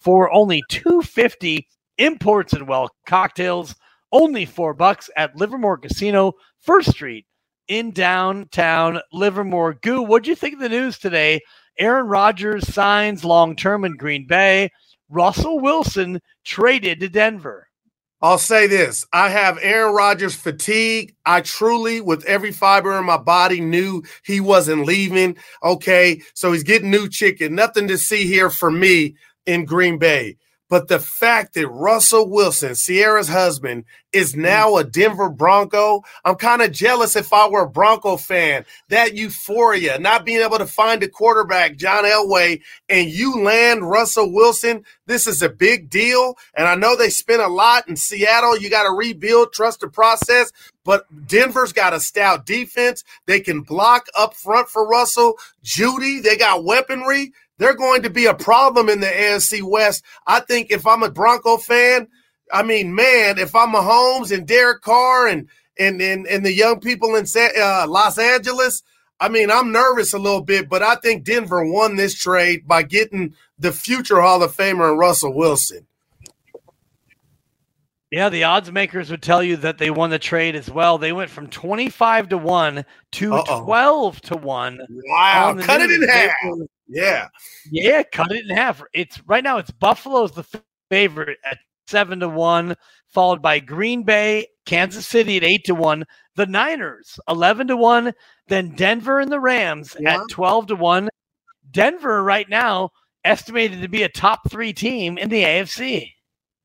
for 0.00 0.32
only 0.32 0.60
250 0.70 1.68
imports 1.98 2.52
and 2.52 2.66
well 2.66 2.90
cocktails 3.06 3.76
only 4.10 4.44
4 4.44 4.74
bucks 4.74 5.08
at 5.16 5.36
Livermore 5.36 5.78
Casino 5.78 6.32
First 6.58 6.90
Street 6.90 7.26
in 7.70 7.92
downtown 7.92 9.00
Livermore 9.12 9.74
Goo 9.74 10.02
what'd 10.02 10.26
you 10.26 10.34
think 10.34 10.54
of 10.54 10.60
the 10.60 10.68
news 10.68 10.98
today 10.98 11.40
Aaron 11.78 12.08
Rodgers 12.08 12.66
signs 12.66 13.24
long 13.24 13.54
term 13.54 13.84
in 13.84 13.96
Green 13.96 14.26
Bay 14.26 14.70
Russell 15.08 15.60
Wilson 15.60 16.20
traded 16.44 16.98
to 17.00 17.08
Denver 17.08 17.68
I'll 18.22 18.38
say 18.38 18.66
this. 18.66 19.06
I 19.14 19.30
have 19.30 19.58
Aaron 19.62 19.94
Rodgers 19.94 20.34
fatigue. 20.34 21.14
I 21.24 21.40
truly, 21.40 22.02
with 22.02 22.22
every 22.26 22.52
fiber 22.52 22.98
in 22.98 23.06
my 23.06 23.16
body, 23.16 23.62
knew 23.62 24.02
he 24.24 24.40
wasn't 24.40 24.84
leaving. 24.84 25.38
Okay. 25.62 26.20
So 26.34 26.52
he's 26.52 26.62
getting 26.62 26.90
new 26.90 27.08
chicken. 27.08 27.54
Nothing 27.54 27.88
to 27.88 27.96
see 27.96 28.26
here 28.26 28.50
for 28.50 28.70
me 28.70 29.16
in 29.46 29.64
Green 29.64 29.96
Bay. 29.96 30.36
But 30.70 30.86
the 30.86 31.00
fact 31.00 31.54
that 31.54 31.68
Russell 31.68 32.30
Wilson, 32.30 32.74
Ciara's 32.74 33.28
husband, 33.28 33.84
is 34.12 34.34
mm. 34.34 34.42
now 34.42 34.76
a 34.76 34.84
Denver 34.84 35.28
Bronco, 35.28 36.02
I'm 36.24 36.36
kind 36.36 36.62
of 36.62 36.70
jealous 36.70 37.16
if 37.16 37.32
I 37.32 37.48
were 37.48 37.62
a 37.62 37.68
Bronco 37.68 38.16
fan. 38.16 38.64
That 38.88 39.16
euphoria, 39.16 39.98
not 39.98 40.24
being 40.24 40.40
able 40.40 40.58
to 40.58 40.66
find 40.66 41.02
a 41.02 41.08
quarterback, 41.08 41.76
John 41.76 42.04
Elway, 42.04 42.62
and 42.88 43.10
you 43.10 43.42
land 43.42 43.90
Russell 43.90 44.32
Wilson, 44.32 44.84
this 45.06 45.26
is 45.26 45.42
a 45.42 45.48
big 45.50 45.90
deal. 45.90 46.38
And 46.54 46.68
I 46.68 46.76
know 46.76 46.96
they 46.96 47.10
spent 47.10 47.42
a 47.42 47.48
lot 47.48 47.88
in 47.88 47.96
Seattle. 47.96 48.56
You 48.56 48.70
got 48.70 48.84
to 48.84 48.92
rebuild, 48.92 49.52
trust 49.52 49.80
the 49.80 49.88
process. 49.88 50.52
But 50.84 51.04
Denver's 51.26 51.72
got 51.72 51.92
a 51.92 52.00
stout 52.00 52.46
defense. 52.46 53.02
They 53.26 53.40
can 53.40 53.62
block 53.62 54.06
up 54.16 54.34
front 54.34 54.68
for 54.68 54.86
Russell. 54.86 55.34
Judy, 55.62 56.20
they 56.20 56.36
got 56.36 56.64
weaponry. 56.64 57.32
They're 57.60 57.74
going 57.76 58.02
to 58.04 58.10
be 58.10 58.24
a 58.24 58.32
problem 58.32 58.88
in 58.88 59.00
the 59.00 59.06
AFC 59.06 59.62
West. 59.62 60.02
I 60.26 60.40
think 60.40 60.70
if 60.70 60.86
I'm 60.86 61.02
a 61.02 61.10
Bronco 61.10 61.58
fan, 61.58 62.08
I 62.50 62.62
mean, 62.62 62.94
man, 62.94 63.36
if 63.38 63.54
I'm 63.54 63.68
Mahomes 63.74 64.32
and 64.34 64.46
Derek 64.48 64.80
Carr 64.80 65.28
and 65.28 65.46
and 65.78 66.00
and, 66.00 66.26
and 66.26 66.44
the 66.44 66.54
young 66.54 66.80
people 66.80 67.14
in 67.16 67.26
uh, 67.36 67.84
Los 67.86 68.16
Angeles, 68.18 68.82
I 69.20 69.28
mean, 69.28 69.50
I'm 69.50 69.72
nervous 69.72 70.14
a 70.14 70.18
little 70.18 70.40
bit, 70.40 70.70
but 70.70 70.82
I 70.82 70.94
think 70.94 71.24
Denver 71.24 71.62
won 71.70 71.96
this 71.96 72.14
trade 72.14 72.66
by 72.66 72.82
getting 72.82 73.34
the 73.58 73.72
future 73.72 74.22
Hall 74.22 74.42
of 74.42 74.56
Famer 74.56 74.96
Russell 74.96 75.34
Wilson. 75.34 75.86
Yeah, 78.10 78.30
the 78.30 78.44
odds 78.44 78.72
makers 78.72 79.10
would 79.10 79.22
tell 79.22 79.42
you 79.42 79.56
that 79.58 79.76
they 79.76 79.90
won 79.90 80.08
the 80.08 80.18
trade 80.18 80.56
as 80.56 80.70
well. 80.70 80.96
They 80.96 81.12
went 81.12 81.30
from 81.30 81.46
25 81.48 82.30
to 82.30 82.38
1 82.38 82.84
to 83.12 83.34
Uh-oh. 83.34 83.64
12 83.64 84.20
to 84.22 84.36
1. 84.36 84.80
Wow, 85.10 85.56
cut 85.60 85.82
it 85.82 85.90
in 85.90 86.00
news. 86.00 86.08
They 86.08 86.12
half. 86.20 86.32
were- 86.46 86.66
Yeah. 86.90 87.28
Yeah, 87.70 88.02
cut 88.02 88.32
it 88.32 88.44
in 88.48 88.56
half. 88.56 88.82
It's 88.92 89.22
right 89.26 89.44
now. 89.44 89.58
It's 89.58 89.70
Buffalo's 89.70 90.32
the 90.32 90.44
favorite 90.90 91.38
at 91.44 91.58
seven 91.86 92.20
to 92.20 92.28
one, 92.28 92.74
followed 93.08 93.40
by 93.40 93.60
Green 93.60 94.02
Bay, 94.02 94.46
Kansas 94.66 95.06
City 95.06 95.36
at 95.36 95.44
eight 95.44 95.64
to 95.66 95.74
one, 95.74 96.04
the 96.36 96.46
Niners 96.46 97.18
eleven 97.28 97.68
to 97.68 97.76
one, 97.76 98.12
then 98.48 98.74
Denver 98.74 99.20
and 99.20 99.30
the 99.30 99.40
Rams 99.40 99.96
Yeah. 100.00 100.14
at 100.22 100.28
twelve 100.30 100.66
to 100.68 100.76
one. 100.76 101.08
Denver 101.70 102.22
right 102.24 102.48
now 102.48 102.90
estimated 103.24 103.82
to 103.82 103.88
be 103.88 104.02
a 104.02 104.08
top 104.08 104.50
three 104.50 104.72
team 104.72 105.16
in 105.18 105.28
the 105.28 105.42
AFC. 105.44 106.10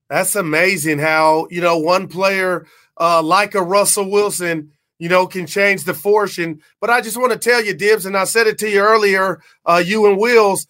That's 0.09 0.35
amazing 0.35 0.99
how, 0.99 1.47
you 1.51 1.61
know, 1.61 1.77
one 1.77 2.07
player 2.07 2.65
uh, 2.99 3.21
like 3.21 3.55
a 3.55 3.61
Russell 3.61 4.09
Wilson, 4.09 4.71
you 4.99 5.09
know, 5.09 5.27
can 5.27 5.45
change 5.45 5.83
the 5.83 5.93
fortune. 5.93 6.61
But 6.79 6.89
I 6.89 7.01
just 7.01 7.17
want 7.17 7.33
to 7.33 7.39
tell 7.39 7.63
you, 7.63 7.73
Dibs, 7.73 8.05
and 8.05 8.15
I 8.17 8.23
said 8.23 8.47
it 8.47 8.57
to 8.59 8.69
you 8.69 8.79
earlier, 8.79 9.41
uh, 9.65 9.81
you 9.85 10.07
and 10.07 10.17
Wills, 10.17 10.67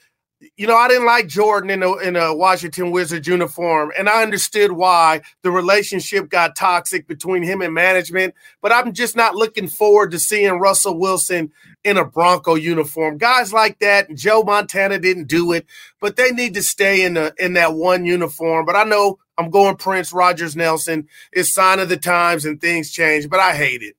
you 0.57 0.67
know, 0.67 0.75
I 0.75 0.87
didn't 0.87 1.05
like 1.05 1.27
Jordan 1.27 1.69
in 1.69 1.81
a, 1.81 1.95
in 1.97 2.15
a 2.15 2.35
Washington 2.35 2.91
Wizards 2.91 3.27
uniform, 3.27 3.91
and 3.97 4.09
I 4.09 4.21
understood 4.21 4.73
why 4.73 5.21
the 5.43 5.51
relationship 5.51 6.29
got 6.29 6.55
toxic 6.55 7.07
between 7.07 7.43
him 7.43 7.61
and 7.61 7.73
management. 7.73 8.35
But 8.61 8.71
I'm 8.71 8.93
just 8.93 9.15
not 9.15 9.35
looking 9.35 9.67
forward 9.67 10.11
to 10.11 10.19
seeing 10.19 10.59
Russell 10.59 10.99
Wilson 10.99 11.51
in 11.83 11.97
a 11.97 12.05
Bronco 12.05 12.55
uniform. 12.55 13.17
Guys 13.17 13.53
like 13.53 13.79
that, 13.79 14.13
Joe 14.13 14.43
Montana 14.43 14.99
didn't 14.99 15.27
do 15.27 15.51
it, 15.53 15.65
but 15.99 16.15
they 16.15 16.31
need 16.31 16.53
to 16.55 16.63
stay 16.63 17.03
in 17.03 17.13
the 17.15 17.33
in 17.39 17.53
that 17.53 17.73
one 17.73 18.05
uniform. 18.05 18.65
But 18.65 18.75
I 18.75 18.83
know 18.83 19.19
I'm 19.37 19.49
going 19.49 19.77
Prince 19.77 20.13
Rogers 20.13 20.55
Nelson. 20.55 21.07
It's 21.31 21.53
sign 21.53 21.79
of 21.79 21.89
the 21.89 21.97
times 21.97 22.45
and 22.45 22.59
things 22.59 22.91
change, 22.91 23.29
but 23.29 23.39
I 23.39 23.55
hate 23.55 23.81
it. 23.81 23.95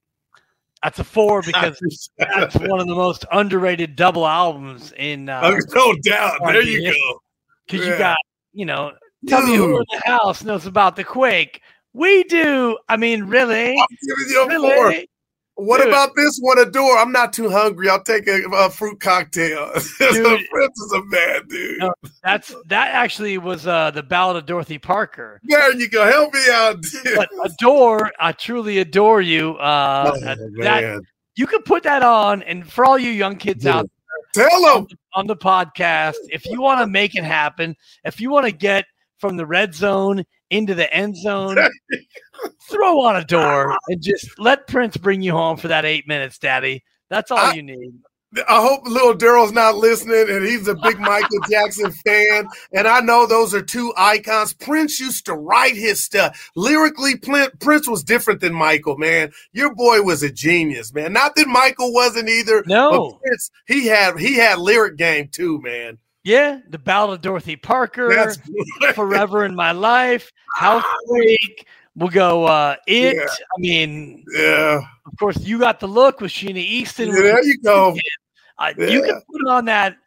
That's 0.87 1.01
a 1.01 1.05
four 1.05 1.43
because 1.47 2.09
that's 2.17 2.55
one 2.55 2.79
of 2.79 2.87
the 2.87 2.95
most 2.95 3.25
underrated 3.33 3.97
double 3.97 4.25
albums 4.25 4.93
in 4.97 5.29
uh, 5.29 5.59
no 5.75 5.95
doubt. 6.05 6.39
There 6.45 6.63
you 6.63 6.93
go. 6.93 7.21
because 7.67 7.85
Yeah. 7.85 7.93
you 7.93 7.99
got 7.99 8.17
you 8.53 8.65
know 8.67 8.93
tell 9.27 9.45
me 9.45 9.57
who 9.57 9.79
in 9.79 9.85
the 9.91 10.01
house 10.05 10.45
knows 10.45 10.65
about 10.65 10.95
the 10.95 11.03
quake 11.03 11.61
we 11.93 12.23
do 12.25 12.79
i 12.89 12.97
mean 12.97 13.25
really 13.25 13.71
I'm 13.77 13.87
giving 14.07 14.31
you 14.33 14.43
a 14.43 14.45
four. 14.45 14.89
really 14.89 15.09
What 15.59 15.79
Dude. 15.79 15.89
about 15.89 16.11
this 16.15 16.39
one? 16.41 16.59
Adore. 16.59 16.99
I'm 16.99 17.13
not 17.13 17.33
too 17.33 17.49
hungry. 17.49 17.89
I'll 17.89 18.03
take 18.03 18.29
a, 18.29 18.43
a 18.53 18.69
fruit 18.71 19.01
cocktail. 19.01 19.73
Dude. 19.99 20.47
Prince 20.51 20.79
is 20.81 20.93
a 20.95 21.03
bad 21.11 21.49
dude. 21.49 21.79
No. 21.79 21.95
that's 22.23 22.55
that 22.67 22.95
actually 22.95 23.39
was 23.39 23.67
uh 23.67 23.91
the 23.91 24.03
ballad 24.03 24.37
of 24.37 24.45
dorothy 24.47 24.79
parker 24.79 25.41
There 25.45 25.75
you 25.75 25.89
go. 25.89 26.05
Help 26.05 26.35
me 26.35 26.41
out. 26.51 26.83
dude. 26.83 27.17
but 27.17 27.29
adore 27.45 28.13
i 28.21 28.33
truly 28.33 28.79
adore 28.79 29.23
you 29.23 29.53
uh 29.57 30.13
Oh, 30.15 30.21
that, 30.63 31.03
you 31.37 31.47
can 31.47 31.63
put 31.63 31.83
that 31.85 32.03
on 32.03 32.43
and 32.43 32.71
for 32.71 32.85
all 32.85 32.99
you 32.99 33.11
young 33.11 33.37
kids 33.37 33.63
Dude. 33.65 33.73
out 33.73 33.91
there, 34.35 34.49
Tell 34.51 34.77
him. 34.79 34.87
on 35.15 35.27
the 35.27 35.37
podcast 35.37 36.17
if 36.29 36.45
you 36.47 36.61
want 36.61 36.81
to 36.81 36.87
make 36.87 37.15
it 37.15 37.25
happen 37.25 37.75
if 38.05 38.21
you 38.21 38.31
want 38.31 38.45
to 38.47 38.53
get 38.53 38.85
from 39.19 39.37
the 39.37 39.47
red 39.47 39.75
zone 39.75 40.25
into 40.51 40.75
the 40.75 40.93
end 40.93 41.17
zone 41.17 41.57
throw 42.71 43.01
on 43.01 43.17
Adore 43.17 43.77
and 43.89 44.03
just 44.03 44.39
let 44.39 44.67
prince 44.67 44.97
bring 44.97 45.23
you 45.23 45.33
home 45.33 45.57
for 45.57 45.69
that 45.69 45.85
eight 45.85 46.07
minutes 46.07 46.39
daddy 46.39 46.83
that's 47.11 47.31
all 47.31 47.39
I- 47.39 47.53
you 47.55 47.63
need 47.63 47.93
I 48.49 48.61
hope 48.61 48.87
little 48.87 49.15
Daryl's 49.15 49.53
not 49.53 49.77
listening, 49.77 50.27
and 50.29 50.45
he's 50.45 50.69
a 50.69 50.75
big 50.75 50.99
Michael 50.99 51.39
Jackson 51.49 51.91
fan. 52.05 52.47
And 52.73 52.87
I 52.87 53.01
know 53.01 53.25
those 53.25 53.55
are 53.55 53.63
two 53.63 53.95
icons. 53.97 54.53
Prince 54.53 55.01
used 55.01 55.25
to 55.27 55.35
write 55.35 55.77
his 55.77 56.03
stuff 56.03 56.51
lyrically. 56.55 57.17
Prince 57.17 57.89
was 57.89 58.03
different 58.03 58.41
than 58.41 58.53
Michael, 58.53 58.99
man. 58.99 59.33
Your 59.53 59.75
boy 59.75 60.03
was 60.03 60.23
a 60.23 60.31
genius, 60.31 60.93
man. 60.93 61.13
Not 61.15 61.35
that 61.37 61.47
Michael 61.47 61.95
wasn't 61.95 62.29
either. 62.29 62.63
No, 62.67 63.13
Prince, 63.25 63.51
he 63.67 63.87
had 63.87 64.19
he 64.19 64.35
had 64.35 64.59
lyric 64.59 64.97
game 64.97 65.29
too, 65.29 65.61
man. 65.63 65.97
Yeah, 66.27 66.59
the 66.69 66.79
Ballad 66.79 67.19
of 67.19 67.21
Dorothy 67.21 67.55
Parker, 67.55 68.35
Forever 68.97 69.45
in 69.45 69.55
My 69.55 69.71
Life, 69.71 70.33
House 70.57 70.83
Freak. 71.09 71.69
We'll 71.95 72.09
go 72.09 72.45
uh 72.47 72.75
It. 72.89 73.15
Yeah. 73.15 73.27
I 73.27 73.61
mean, 73.61 74.25
Yeah, 74.37 74.81
of 75.07 75.17
course, 75.21 75.39
you 75.39 75.61
got 75.61 75.79
the 75.79 75.87
look 75.87 76.21
with 76.21 76.33
Sheena 76.33 76.57
Easton. 76.57 77.11
Yeah, 77.11 77.23
there 77.23 77.45
you 77.45 77.59
go. 77.63 77.97
Uh, 78.59 78.73
You 78.77 79.03
can 79.03 79.15
put 79.31 79.41
it 79.41 79.49
on 79.49 79.67
that 79.67 79.99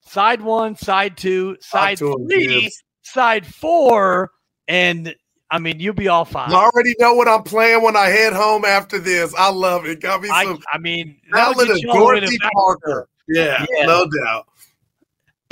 side 0.00 0.40
one, 0.40 0.74
side 0.74 1.16
two, 1.16 1.56
side 1.60 1.98
three, 2.00 2.68
side 3.02 3.46
four, 3.46 4.32
and 4.66 5.14
I 5.52 5.60
mean, 5.60 5.78
you'll 5.78 5.94
be 5.94 6.08
all 6.08 6.24
fine. 6.24 6.50
I 6.50 6.68
already 6.74 6.96
know 6.98 7.14
what 7.14 7.28
I'm 7.28 7.44
playing 7.44 7.80
when 7.84 7.94
I 7.94 8.06
head 8.06 8.32
home 8.32 8.64
after 8.64 8.98
this. 8.98 9.32
I 9.38 9.50
love 9.50 9.86
it. 9.86 10.00
Got 10.00 10.22
me 10.22 10.30
I, 10.32 10.46
some 10.46 10.58
I 10.72 10.78
mean, 10.78 11.20
that 11.32 11.54
would 11.54 11.68
Ballad 11.68 11.68
get 11.68 11.76
of 11.76 11.82
you 11.82 11.90
all 11.90 11.98
the 11.98 12.04
way 12.06 12.20
to 12.20 12.26
Dorothy 12.26 12.38
Parker. 12.54 13.08
Yeah, 13.28 13.64
Yeah. 13.70 13.86
no 13.86 14.08
doubt. 14.24 14.48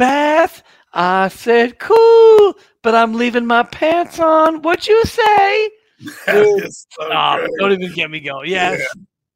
Beth, 0.02 0.64
I 0.92 1.28
said 1.28 1.78
cool, 1.78 2.54
but 2.82 2.92
I'm 2.92 3.14
leaving 3.14 3.46
my 3.46 3.62
pants 3.62 4.18
on. 4.18 4.60
What 4.62 4.88
you 4.88 5.00
say? 5.04 5.70
Dude, 6.26 6.64
so 6.64 7.04
Stop. 7.04 7.38
great. 7.38 7.50
Don't 7.60 7.70
even 7.70 7.94
get 7.94 8.10
me 8.10 8.18
going. 8.18 8.50
Yes. 8.50 8.84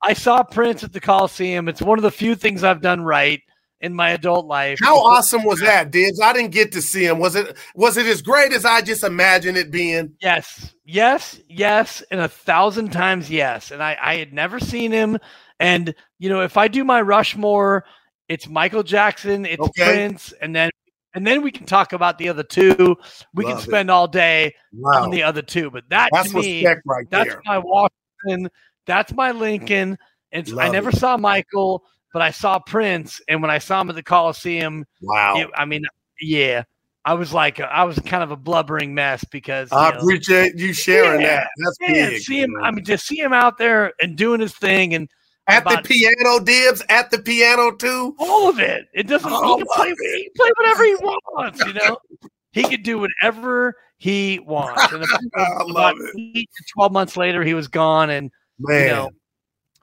I 0.02 0.12
saw 0.12 0.42
Prince 0.42 0.83
at 0.83 0.92
the 0.92 0.98
Coliseum. 0.98 1.68
It's 1.68 1.81
one 1.81 2.00
of 2.00 2.02
the 2.02 2.11
few 2.11 2.35
things 2.35 2.64
I've 2.64 2.81
done 2.81 3.02
right 3.02 3.40
in 3.81 3.94
my 3.94 4.11
adult 4.11 4.46
life. 4.46 4.81
How 4.83 4.96
awesome 4.96 5.44
was 5.44 5.61
that, 5.61 5.92
Dibs? 5.92 6.20
I 6.20 6.33
didn't 6.33 6.50
get 6.50 6.72
to 6.72 6.83
see 6.83 7.05
him. 7.05 7.20
Was 7.20 7.37
it 7.37 7.57
was 7.76 7.96
it 7.96 8.07
as 8.07 8.20
great 8.20 8.52
as 8.52 8.64
I 8.64 8.81
just 8.81 9.05
imagined 9.05 9.57
it 9.57 9.70
being? 9.70 10.14
Yes, 10.20 10.74
yes, 10.85 11.38
yes, 11.48 12.02
and 12.11 12.20
a 12.20 12.29
thousand 12.29 12.90
times 12.90 13.31
yes. 13.31 13.70
And 13.70 13.81
I, 13.81 13.96
I 14.02 14.16
had 14.16 14.33
never 14.33 14.59
seen 14.59 14.90
him. 14.90 15.16
And 15.61 15.94
you 16.18 16.29
know, 16.29 16.40
if 16.40 16.57
I 16.57 16.66
do 16.66 16.83
my 16.83 17.02
Rushmore, 17.02 17.85
it's 18.28 18.48
Michael 18.48 18.82
Jackson, 18.82 19.46
it's 19.46 19.62
Okay. 19.62 19.84
Prince, 19.84 20.32
and 20.40 20.54
then 20.54 20.70
and 21.14 21.26
then 21.26 21.40
we 21.42 21.50
can 21.50 21.64
talk 21.64 21.94
about 21.94 22.18
the 22.18 22.28
other 22.28 22.42
two. 22.42 22.96
We 23.34 23.44
Love 23.44 23.54
can 23.54 23.58
it. 23.58 23.62
spend 23.62 23.90
all 23.90 24.06
day 24.06 24.54
Wow. 24.74 25.04
on 25.04 25.10
the 25.10 25.22
other 25.22 25.40
two. 25.40 25.70
But 25.70 25.84
that 25.88 26.10
That's 26.12 26.30
to 26.30 26.36
me, 26.36 26.66
right 26.84 27.06
that's 27.10 27.30
there. 27.30 27.42
my 27.46 27.58
Washington, 27.58 28.50
that's 28.86 29.12
my 29.14 29.30
Lincoln. 29.30 29.96
And 30.32 30.52
I 30.60 30.68
never 30.68 30.90
it. 30.90 30.96
saw 30.96 31.16
Michael, 31.16 31.84
but 32.12 32.20
I 32.20 32.30
saw 32.32 32.58
Prince, 32.58 33.20
and 33.28 33.40
when 33.40 33.50
I 33.50 33.58
saw 33.58 33.80
him 33.80 33.88
at 33.88 33.94
the 33.96 34.02
Coliseum, 34.02 34.84
Wow. 35.00 35.36
it- 35.38 35.50
I 35.56 35.64
mean, 35.64 35.84
yeah, 36.20 36.64
I 37.06 37.14
was 37.14 37.32
like, 37.32 37.60
I 37.60 37.84
was 37.84 37.98
kind 38.00 38.22
of 38.22 38.32
a 38.32 38.36
blubbering 38.36 38.92
mess 38.94 39.24
because 39.24 39.72
I 39.72 39.92
know, 39.92 39.98
appreciate 40.00 40.58
you 40.58 40.74
sharing 40.74 41.20
Yeah, 41.22 41.36
that. 41.36 41.50
That's 41.58 41.76
yeah, 41.80 42.08
big. 42.10 42.20
see 42.22 42.40
him. 42.42 42.56
I 42.62 42.70
mean, 42.72 42.84
to 42.86 42.98
see 42.98 43.18
him 43.20 43.32
out 43.32 43.56
there 43.56 43.94
and 44.02 44.16
doing 44.16 44.40
his 44.40 44.54
thing 44.54 44.92
and 44.94 45.08
at 45.48 45.62
about- 45.62 45.82
the 45.85 45.88
piano, 45.88 46.38
Dibs, 46.40 46.82
at 46.88 47.11
the 47.11 47.18
piano 47.18 47.70
too. 47.72 48.14
all 48.18 48.48
of 48.48 48.59
it. 48.59 48.87
It 48.94 49.06
doesn't. 49.06 49.30
Oh, 49.32 49.56
he, 49.59 49.64
can 49.64 49.66
play, 49.74 49.94
he 50.12 50.22
can 50.24 50.32
play 50.37 50.50
whatever 50.56 50.85
he 50.85 50.94
wants. 50.96 51.64
You 51.66 51.72
know, 51.74 51.98
he 52.52 52.64
could 52.64 52.82
do 52.82 52.98
whatever 52.98 53.74
he 53.98 54.38
wants. 54.40 54.92
And 54.92 55.04
I 55.37 55.62
about 55.68 55.94
eight 56.18 56.48
to 56.56 56.64
Twelve 56.74 56.92
months 56.92 57.16
later, 57.16 57.42
he 57.44 57.54
was 57.54 57.68
gone 57.68 58.11
and 58.11 58.30
Man. 58.59 58.82
you 58.82 58.88
know, 58.88 59.11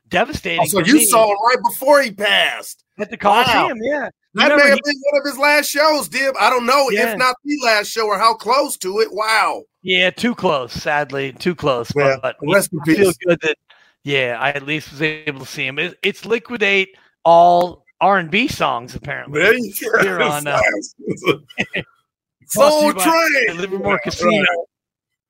devastating. 0.09 0.61
Oh, 0.61 0.65
so 0.65 0.79
you 0.79 0.95
me 0.95 1.05
saw 1.05 1.29
him 1.29 1.37
right 1.47 1.63
before 1.71 2.01
he 2.01 2.11
passed. 2.11 2.83
at 2.99 3.09
the 3.09 3.17
Coliseum. 3.17 3.77
Yeah, 3.81 4.09
That 4.35 4.43
Remember, 4.51 4.63
may 4.63 4.69
have 4.71 4.79
been 4.83 4.95
one 5.11 5.21
of 5.21 5.25
his 5.25 5.37
last 5.39 5.69
shows, 5.69 6.07
Dib. 6.09 6.35
I 6.39 6.49
don't 6.49 6.65
know 6.65 6.89
Yeah. 6.89 7.11
if 7.13 7.17
not 7.17 7.35
the 7.43 7.57
last 7.63 7.87
show 7.89 8.05
or 8.07 8.17
how 8.17 8.33
close 8.33 8.77
to 8.77 8.99
it. 8.99 9.09
Wow. 9.11 9.63
yeah, 9.81 10.09
too 10.11 10.35
close. 10.35 10.73
Sadly, 10.73 11.33
too 11.33 11.55
close. 11.55 11.91
Yeah. 11.95 12.17
But, 12.21 12.35
but 12.41 12.53
Rest 12.53 12.73
in 12.73 12.79
I 12.81 12.93
feel 12.93 13.11
good 13.25 13.39
that 13.41 13.55
yeah, 14.03 14.37
I 14.39 14.49
at 14.49 14.63
least 14.63 14.91
was 14.91 15.01
able 15.01 15.39
to 15.41 15.45
see 15.45 15.65
him. 15.65 15.79
It, 15.79 15.97
it's 16.03 16.25
liquidate 16.25 16.95
all 17.23 17.85
R 18.01 18.17
and 18.17 18.29
B 18.29 18.47
songs 18.47 18.95
apparently. 18.95 19.39
There 19.39 19.53
you 19.53 19.73
go. 19.81 20.01
Here 20.01 20.21
on, 20.21 20.45
uh, 20.47 20.59
Soul 22.47 22.93
Brought 22.93 23.03
to 23.03 23.09
you 23.09 23.11
by 23.13 23.47
Train. 23.47 23.57
Livermore 23.57 23.99
Casino. 24.03 24.45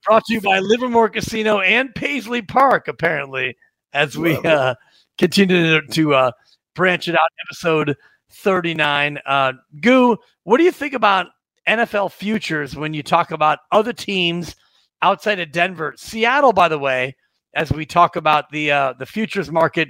Brought 0.05 0.25
to 0.25 0.33
you 0.33 0.41
by 0.41 0.59
Livermore 0.59 1.09
Casino 1.09 1.59
and 1.59 1.93
Paisley 1.95 2.41
Park, 2.41 2.87
apparently, 2.87 3.55
as 3.93 4.17
we 4.17 4.35
uh, 4.37 4.75
continue 5.17 5.79
to, 5.79 5.87
to 5.87 6.13
uh, 6.13 6.31
branch 6.75 7.07
it 7.07 7.15
out. 7.15 7.29
Episode 7.47 7.95
39. 8.31 9.19
Uh, 9.25 9.53
Goo, 9.79 10.17
what 10.43 10.57
do 10.57 10.63
you 10.63 10.71
think 10.71 10.93
about 10.93 11.27
NFL 11.67 12.11
futures 12.11 12.75
when 12.75 12.93
you 12.93 13.03
talk 13.03 13.31
about 13.31 13.59
other 13.71 13.93
teams 13.93 14.55
outside 15.01 15.39
of 15.39 15.51
Denver? 15.51 15.93
Seattle, 15.95 16.51
by 16.51 16.67
the 16.67 16.79
way, 16.79 17.15
as 17.53 17.71
we 17.71 17.85
talk 17.85 18.15
about 18.15 18.49
the 18.51 18.71
uh, 18.71 18.93
the 18.97 19.05
futures 19.05 19.51
market, 19.51 19.89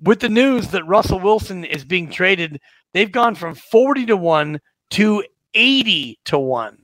with 0.00 0.20
the 0.20 0.28
news 0.28 0.68
that 0.68 0.86
Russell 0.86 1.20
Wilson 1.20 1.64
is 1.64 1.84
being 1.84 2.10
traded, 2.10 2.60
they've 2.94 3.12
gone 3.12 3.34
from 3.34 3.54
40 3.54 4.06
to 4.06 4.16
1 4.16 4.60
to 4.90 5.24
80 5.54 6.18
to 6.26 6.38
1. 6.38 6.78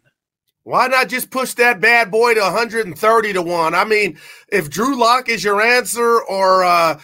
Why 0.65 0.89
not 0.89 1.09
just 1.09 1.31
push 1.31 1.55
that 1.55 1.81
bad 1.81 2.11
boy 2.11 2.35
to 2.35 2.41
130 2.41 3.33
to 3.33 3.43
1? 3.43 3.75
I 3.75 3.85
mean, 3.85 4.19
if 4.49 4.69
Drew 4.69 4.99
Lock 4.99 5.29
is 5.29 5.45
your 5.45 5.61
answer 5.61 6.21
or 6.23 6.65
uh, 6.65 7.01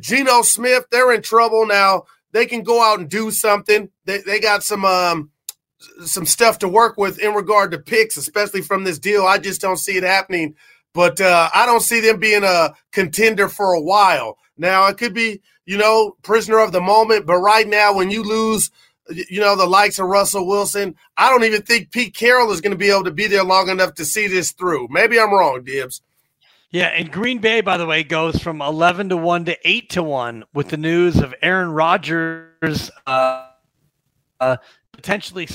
Geno 0.00 0.42
Smith, 0.42 0.86
they're 0.90 1.12
in 1.12 1.22
trouble 1.22 1.66
now. 1.66 2.04
They 2.30 2.46
can 2.46 2.62
go 2.62 2.82
out 2.82 3.00
and 3.00 3.08
do 3.08 3.30
something. 3.30 3.90
They, 4.04 4.18
they 4.18 4.38
got 4.38 4.62
some 4.62 4.84
um, 4.84 5.30
some 6.04 6.24
stuff 6.24 6.58
to 6.60 6.68
work 6.68 6.96
with 6.96 7.18
in 7.18 7.34
regard 7.34 7.72
to 7.72 7.78
picks, 7.78 8.16
especially 8.16 8.62
from 8.62 8.84
this 8.84 8.98
deal. 8.98 9.26
I 9.26 9.38
just 9.38 9.60
don't 9.60 9.76
see 9.76 9.96
it 9.96 10.02
happening. 10.02 10.54
But 10.94 11.20
uh, 11.20 11.50
I 11.54 11.66
don't 11.66 11.82
see 11.82 12.00
them 12.00 12.18
being 12.18 12.44
a 12.44 12.72
contender 12.92 13.48
for 13.48 13.74
a 13.74 13.80
while. 13.80 14.38
Now, 14.56 14.86
it 14.86 14.96
could 14.96 15.12
be, 15.12 15.40
you 15.66 15.76
know, 15.76 16.16
prisoner 16.22 16.60
of 16.60 16.72
the 16.72 16.80
moment. 16.80 17.26
But 17.26 17.38
right 17.38 17.66
now, 17.68 17.92
when 17.94 18.10
you 18.10 18.22
lose 18.22 18.70
you 19.08 19.40
know, 19.40 19.56
the 19.56 19.66
likes 19.66 19.98
of 19.98 20.06
Russell 20.06 20.46
Wilson. 20.46 20.94
I 21.16 21.28
don't 21.28 21.44
even 21.44 21.62
think 21.62 21.90
Pete 21.90 22.14
Carroll 22.14 22.50
is 22.52 22.60
going 22.60 22.72
to 22.72 22.78
be 22.78 22.90
able 22.90 23.04
to 23.04 23.10
be 23.10 23.26
there 23.26 23.44
long 23.44 23.68
enough 23.68 23.94
to 23.94 24.04
see 24.04 24.26
this 24.26 24.52
through. 24.52 24.88
Maybe 24.90 25.18
I'm 25.20 25.32
wrong, 25.32 25.62
Dibs. 25.62 26.02
Yeah, 26.70 26.86
and 26.86 27.12
Green 27.12 27.38
Bay, 27.38 27.60
by 27.60 27.76
the 27.76 27.86
way, 27.86 28.02
goes 28.02 28.38
from 28.38 28.60
11 28.60 29.10
to 29.10 29.16
1 29.16 29.44
to 29.44 29.56
8 29.68 29.90
to 29.90 30.02
1 30.02 30.44
with 30.54 30.70
the 30.70 30.76
news 30.76 31.16
of 31.20 31.34
Aaron 31.40 31.70
Rodgers 31.70 32.90
uh, 33.06 33.48
uh, 34.40 34.56
potentially 34.92 35.48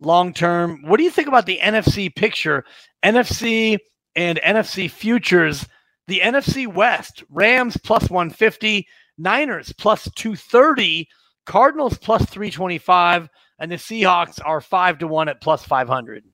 long 0.00 0.34
term. 0.34 0.82
What 0.82 0.98
do 0.98 1.04
you 1.04 1.10
think 1.10 1.28
about 1.28 1.46
the 1.46 1.58
NFC 1.58 2.14
picture? 2.14 2.64
NFC 3.02 3.78
and 4.18 4.40
NFC 4.44 4.90
futures. 4.90 5.64
The 6.08 6.18
NFC 6.18 6.66
West, 6.66 7.22
Rams 7.30 7.76
plus 7.76 8.10
150, 8.10 8.88
Niners 9.16 9.72
plus 9.72 10.08
230, 10.16 11.08
Cardinals 11.46 11.96
plus 11.98 12.24
325, 12.26 13.28
and 13.60 13.70
the 13.70 13.76
Seahawks 13.76 14.40
are 14.44 14.60
5 14.60 14.98
to 14.98 15.06
1 15.06 15.28
at 15.28 15.40
plus 15.40 15.64
500. 15.64 16.24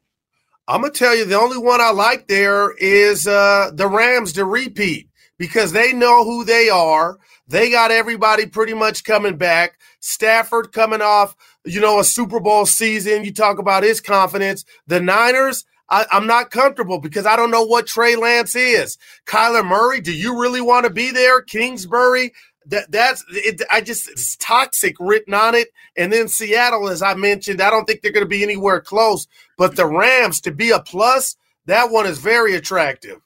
I'm 0.66 0.81
gonna 0.81 0.94
tell 0.94 1.14
you 1.14 1.27
the 1.27 1.38
only 1.38 1.59
one 1.59 1.83
I 1.83 1.90
like 1.90 2.27
there 2.27 2.75
is 2.79 3.27
uh, 3.27 3.70
the 3.75 3.87
Rams 3.87 4.33
to 4.33 4.47
repeat 4.47 5.11
because 5.37 5.73
they 5.73 5.92
know 5.92 6.25
who 6.25 6.47
they 6.47 6.70
are. 6.70 7.18
They 7.49 7.70
got 7.70 7.90
everybody 7.90 8.47
pretty 8.47 8.73
much 8.73 9.05
coming 9.05 9.37
back. 9.37 9.79
Stafford 10.01 10.73
coming 10.73 11.03
off, 11.03 11.37
you 11.66 11.83
know, 11.83 11.99
a 11.99 12.05
Super 12.05 12.40
Bowl 12.40 12.64
season. 12.64 13.25
You 13.25 13.35
talk 13.35 13.59
about 13.59 13.83
his 13.83 14.01
confidence. 14.01 14.64
The 14.87 15.01
Niners, 15.01 15.66
I, 15.90 16.07
I'm 16.11 16.27
not 16.27 16.51
comfortable 16.51 16.99
because 16.99 17.27
I 17.27 17.37
don't 17.37 17.51
know 17.51 17.64
what 17.64 17.87
Trey 17.87 18.16
Lance 18.16 18.55
is. 18.55 18.97
Kyler 19.27 19.66
Murray, 19.66 20.01
do 20.01 20.12
you 20.12 20.40
really 20.40 20.61
want 20.61 20.85
to 20.85 20.90
be 20.90 21.11
there? 21.11 21.42
Kingsbury, 21.42 22.33
that 22.66 22.90
that's 22.90 23.25
it. 23.29 23.62
I 23.70 23.81
just 23.81 24.09
it's 24.09 24.37
toxic 24.37 24.97
written 24.99 25.35
on 25.35 25.55
it. 25.55 25.68
And 25.97 26.12
then 26.12 26.29
Seattle, 26.29 26.88
as 26.88 27.03
I 27.03 27.14
mentioned, 27.14 27.61
I 27.61 27.70
don't 27.70 27.85
think 27.85 28.01
they're 28.01 28.12
going 28.12 28.25
to 28.25 28.29
be 28.29 28.42
anywhere 28.42 28.81
close. 28.81 29.27
But 29.59 29.77
the 29.77 29.87
Rams 29.87 30.40
to 30.42 30.53
be 30.53 30.70
a 30.70 30.81
plus, 30.81 31.37
that 31.66 31.90
one 31.90 32.07
is 32.07 32.18
very 32.18 32.55
attractive. 32.55 33.20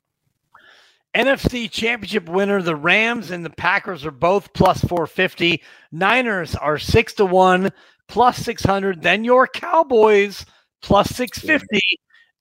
NFC 1.14 1.70
Championship 1.70 2.28
winner, 2.28 2.60
the 2.60 2.76
Rams 2.76 3.30
and 3.30 3.44
the 3.44 3.50
Packers 3.50 4.04
are 4.04 4.10
both 4.10 4.52
plus 4.52 4.80
450. 4.80 5.62
Niners 5.90 6.54
are 6.54 6.78
6 6.78 7.14
to 7.14 7.24
1, 7.24 7.70
plus 8.08 8.36
600. 8.38 9.02
Then 9.02 9.24
your 9.24 9.46
Cowboys 9.46 10.44
plus 10.82 11.08
650. 11.10 11.80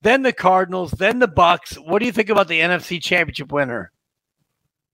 Then 0.02 0.22
the 0.22 0.32
Cardinals, 0.32 0.92
then 0.92 1.18
the 1.18 1.28
Bucs. 1.28 1.74
What 1.74 1.98
do 1.98 2.06
you 2.06 2.12
think 2.12 2.28
about 2.28 2.48
the 2.48 2.60
NFC 2.60 3.02
Championship 3.02 3.50
winner? 3.50 3.92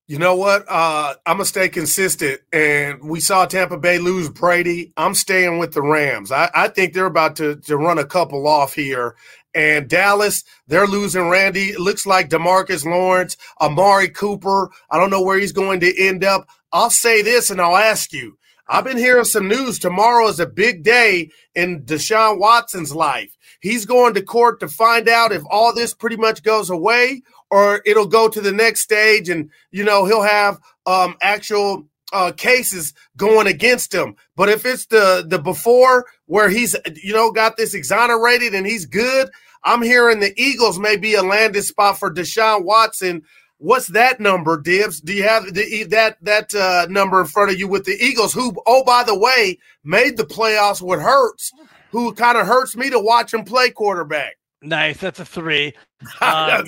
You 0.06 0.18
know 0.18 0.36
what? 0.36 0.66
Uh, 0.68 1.14
I'm 1.24 1.36
gonna 1.36 1.46
stay 1.46 1.70
consistent, 1.70 2.40
and 2.52 3.02
we 3.02 3.20
saw 3.20 3.46
Tampa 3.46 3.78
Bay 3.78 3.98
lose 3.98 4.28
Brady. 4.28 4.92
I'm 4.98 5.14
staying 5.14 5.58
with 5.58 5.72
the 5.72 5.80
Rams. 5.80 6.30
I, 6.30 6.50
I 6.54 6.68
think 6.68 6.92
they're 6.92 7.06
about 7.06 7.36
to 7.36 7.56
to 7.56 7.76
run 7.78 7.98
a 7.98 8.04
couple 8.04 8.46
off 8.46 8.74
here. 8.74 9.16
And 9.54 9.88
Dallas, 9.88 10.44
they're 10.66 10.86
losing 10.86 11.30
Randy. 11.30 11.70
It 11.70 11.80
looks 11.80 12.04
like 12.04 12.28
Demarcus 12.28 12.84
Lawrence, 12.84 13.38
Amari 13.60 14.08
Cooper. 14.08 14.68
I 14.90 14.98
don't 14.98 15.10
know 15.10 15.22
where 15.22 15.38
he's 15.38 15.52
going 15.52 15.80
to 15.80 15.98
end 15.98 16.22
up. 16.22 16.48
I'll 16.72 16.90
say 16.90 17.22
this, 17.22 17.48
and 17.48 17.58
I'll 17.58 17.76
ask 17.76 18.12
you: 18.12 18.36
I've 18.66 18.84
been 18.84 18.96
hearing 18.96 19.24
some 19.24 19.48
news. 19.48 19.78
Tomorrow 19.78 20.28
is 20.28 20.40
a 20.40 20.46
big 20.46 20.82
day 20.82 21.30
in 21.54 21.82
Deshaun 21.82 22.38
Watson's 22.38 22.94
life. 22.94 23.36
He's 23.60 23.86
going 23.86 24.14
to 24.14 24.22
court 24.22 24.60
to 24.60 24.68
find 24.68 25.08
out 25.08 25.32
if 25.32 25.42
all 25.50 25.74
this 25.74 25.94
pretty 25.94 26.16
much 26.16 26.42
goes 26.42 26.70
away 26.70 27.22
or 27.50 27.82
it'll 27.84 28.06
go 28.06 28.28
to 28.28 28.40
the 28.40 28.52
next 28.52 28.82
stage 28.82 29.28
and, 29.28 29.50
you 29.70 29.84
know, 29.84 30.06
he'll 30.06 30.22
have 30.22 30.58
um, 30.86 31.16
actual 31.22 31.86
uh, 32.12 32.32
cases 32.32 32.94
going 33.16 33.46
against 33.46 33.92
him. 33.92 34.16
But 34.36 34.48
if 34.48 34.64
it's 34.64 34.86
the 34.86 35.24
the 35.26 35.38
before 35.38 36.06
where 36.26 36.48
he's 36.48 36.76
you 37.02 37.12
know 37.12 37.32
got 37.32 37.56
this 37.56 37.74
exonerated 37.74 38.54
and 38.54 38.66
he's 38.66 38.86
good, 38.86 39.30
I'm 39.64 39.82
hearing 39.82 40.20
the 40.20 40.32
Eagles 40.40 40.78
may 40.78 40.96
be 40.96 41.14
a 41.14 41.22
landing 41.22 41.62
spot 41.62 41.98
for 41.98 42.12
Deshaun 42.12 42.64
Watson. 42.64 43.22
What's 43.58 43.86
that 43.88 44.20
number, 44.20 44.60
Dibs? 44.60 45.00
Do 45.00 45.12
you 45.12 45.22
have 45.22 45.54
the, 45.54 45.84
that 45.84 46.16
that 46.22 46.54
uh, 46.54 46.86
number 46.90 47.20
in 47.20 47.26
front 47.26 47.50
of 47.50 47.58
you 47.58 47.68
with 47.68 47.84
the 47.84 47.96
Eagles? 48.00 48.32
Who, 48.34 48.52
oh 48.66 48.84
by 48.84 49.04
the 49.04 49.18
way, 49.18 49.58
made 49.84 50.16
the 50.16 50.24
playoffs 50.24 50.82
with 50.82 51.00
Hurts, 51.00 51.52
who 51.90 52.12
kind 52.12 52.36
of 52.36 52.46
hurts 52.46 52.76
me 52.76 52.90
to 52.90 52.98
watch 52.98 53.32
him 53.32 53.44
play 53.44 53.70
quarterback. 53.70 54.36
Nice. 54.64 54.98
That's 54.98 55.20
a 55.20 55.24
three. 55.24 55.72
Uh, 56.20 56.62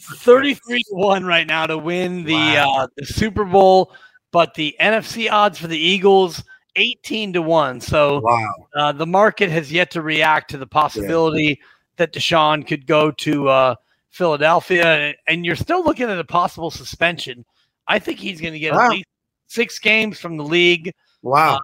33 0.00 0.82
to 0.84 0.94
1 0.94 1.26
right 1.26 1.46
now 1.46 1.66
to 1.66 1.76
win 1.76 2.24
the, 2.24 2.32
wow. 2.32 2.74
uh, 2.78 2.86
the 2.96 3.04
Super 3.04 3.44
Bowl, 3.44 3.92
but 4.32 4.54
the 4.54 4.74
NFC 4.80 5.30
odds 5.30 5.58
for 5.58 5.66
the 5.66 5.76
Eagles 5.76 6.42
18 6.76 7.34
to 7.34 7.42
1. 7.42 7.82
So 7.82 8.20
wow. 8.20 8.54
uh, 8.74 8.92
the 8.92 9.06
market 9.06 9.50
has 9.50 9.70
yet 9.70 9.90
to 9.90 10.00
react 10.00 10.50
to 10.52 10.56
the 10.56 10.66
possibility 10.66 11.44
yeah. 11.44 11.66
that 11.98 12.14
Deshaun 12.14 12.66
could 12.66 12.86
go 12.86 13.10
to 13.10 13.48
uh, 13.48 13.74
Philadelphia, 14.18 15.14
and 15.28 15.46
you're 15.46 15.56
still 15.56 15.84
looking 15.84 16.10
at 16.10 16.18
a 16.18 16.24
possible 16.24 16.72
suspension. 16.72 17.44
I 17.86 18.00
think 18.00 18.18
he's 18.18 18.40
going 18.40 18.52
to 18.52 18.58
get 18.58 18.74
wow. 18.74 18.86
at 18.86 18.90
least 18.90 19.08
six 19.46 19.78
games 19.78 20.18
from 20.18 20.36
the 20.36 20.44
league. 20.44 20.92
Wow. 21.22 21.56
Uh, 21.56 21.60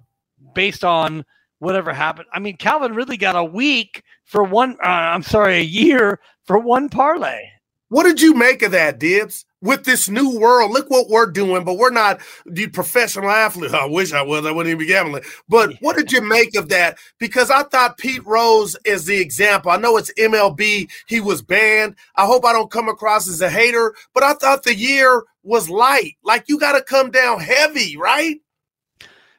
based 0.55 0.85
on 0.85 1.25
whatever 1.59 1.93
happened. 1.93 2.29
I 2.33 2.39
mean, 2.39 2.57
Calvin 2.57 2.95
really 2.95 3.17
got 3.17 3.35
a 3.35 3.45
week 3.45 4.03
for 4.25 4.45
one. 4.45 4.77
Uh, 4.83 4.89
I'm 4.89 5.23
sorry, 5.23 5.57
a 5.57 5.63
year 5.63 6.21
for 6.45 6.59
one 6.59 6.89
parlay. 6.89 7.41
What 7.89 8.05
did 8.05 8.21
you 8.21 8.35
make 8.35 8.63
of 8.63 8.71
that, 8.71 8.99
Dibs? 8.99 9.45
With 9.65 9.85
this 9.85 10.11
new 10.11 10.39
world, 10.39 10.73
look 10.73 10.91
what 10.91 11.09
we're 11.09 11.31
doing, 11.31 11.65
but 11.65 11.79
we're 11.79 11.89
not 11.89 12.21
the 12.45 12.67
professional 12.67 13.31
athlete. 13.31 13.73
I 13.73 13.87
wish 13.87 14.13
I 14.13 14.21
was. 14.21 14.45
I 14.45 14.51
wouldn't 14.51 14.71
even 14.71 14.79
be 14.79 14.93
gambling. 14.93 15.23
But 15.49 15.71
yeah. 15.71 15.77
what 15.81 15.97
did 15.97 16.13
you 16.13 16.21
make 16.21 16.55
of 16.55 16.69
that? 16.69 16.99
Because 17.19 17.51
I 17.51 17.63
thought 17.63 17.97
Pete 17.97 18.27
Rose 18.27 18.77
is 18.85 19.07
the 19.07 19.19
example. 19.19 19.71
I 19.71 19.79
know 19.79 19.97
it's 19.97 20.13
MLB. 20.19 20.91
He 21.07 21.21
was 21.21 21.41
banned. 21.41 21.97
I 22.15 22.27
hope 22.27 22.45
I 22.45 22.53
don't 22.53 22.71
come 22.71 22.91
across 22.91 23.27
as 23.27 23.41
a 23.41 23.49
hater, 23.49 23.95
but 24.13 24.23
I 24.23 24.35
thought 24.35 24.65
the 24.65 24.75
year 24.75 25.25
was 25.43 25.71
light. 25.71 26.17
Like 26.23 26.45
you 26.47 26.59
got 26.59 26.73
to 26.73 26.83
come 26.83 27.11
down 27.11 27.41
heavy, 27.41 27.97
right? 27.97 28.37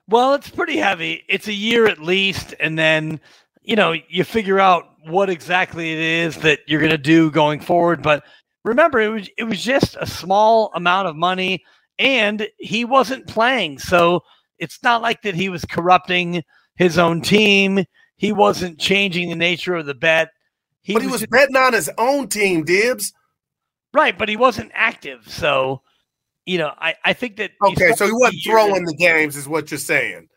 Well, 0.07 0.33
it's 0.33 0.49
pretty 0.49 0.77
heavy. 0.77 1.23
It's 1.29 1.47
a 1.47 1.53
year 1.53 1.85
at 1.85 2.01
least, 2.01 2.55
and 2.59 2.79
then 2.79 3.19
you 3.61 3.75
know 3.75 3.93
you 4.09 4.23
figure 4.23 4.59
out 4.59 4.89
what 5.05 5.29
exactly 5.29 5.93
it 5.93 5.99
is 5.99 6.37
that 6.37 6.61
you're 6.65 6.79
going 6.79 6.89
to 6.89 6.97
do 6.97 7.29
going 7.29 7.59
forward. 7.59 8.01
But 8.01 8.23
remember, 8.65 8.99
it 8.99 9.09
was 9.09 9.29
it 9.37 9.43
was 9.43 9.63
just 9.63 9.95
a 9.99 10.05
small 10.05 10.71
amount 10.73 11.07
of 11.07 11.15
money, 11.15 11.63
and 11.97 12.47
he 12.57 12.83
wasn't 12.83 13.27
playing, 13.27 13.79
so 13.79 14.21
it's 14.59 14.81
not 14.83 15.01
like 15.01 15.21
that 15.21 15.35
he 15.35 15.47
was 15.47 15.63
corrupting 15.63 16.43
his 16.75 16.97
own 16.97 17.21
team. 17.21 17.85
He 18.17 18.31
wasn't 18.31 18.79
changing 18.79 19.29
the 19.29 19.35
nature 19.35 19.75
of 19.75 19.85
the 19.85 19.93
bet. 19.93 20.29
He 20.81 20.93
but 20.93 21.01
he 21.01 21.07
was, 21.07 21.21
was 21.21 21.27
betting 21.27 21.55
on 21.55 21.73
his 21.73 21.89
own 21.97 22.27
team, 22.27 22.63
Dibs. 22.63 23.13
Right, 23.93 24.17
but 24.17 24.27
he 24.27 24.35
wasn't 24.35 24.71
active, 24.73 25.23
so 25.27 25.81
you 26.45 26.57
know, 26.57 26.73
I, 26.77 26.95
I 27.03 27.13
think 27.13 27.37
that 27.37 27.51
okay, 27.63 27.93
so 27.93 28.05
he 28.05 28.11
wasn't 28.13 28.41
throwing 28.45 28.85
the 28.85 28.95
games, 28.95 29.35
is 29.35 29.47
what 29.47 29.71
you're 29.71 29.77
saying, 29.77 30.27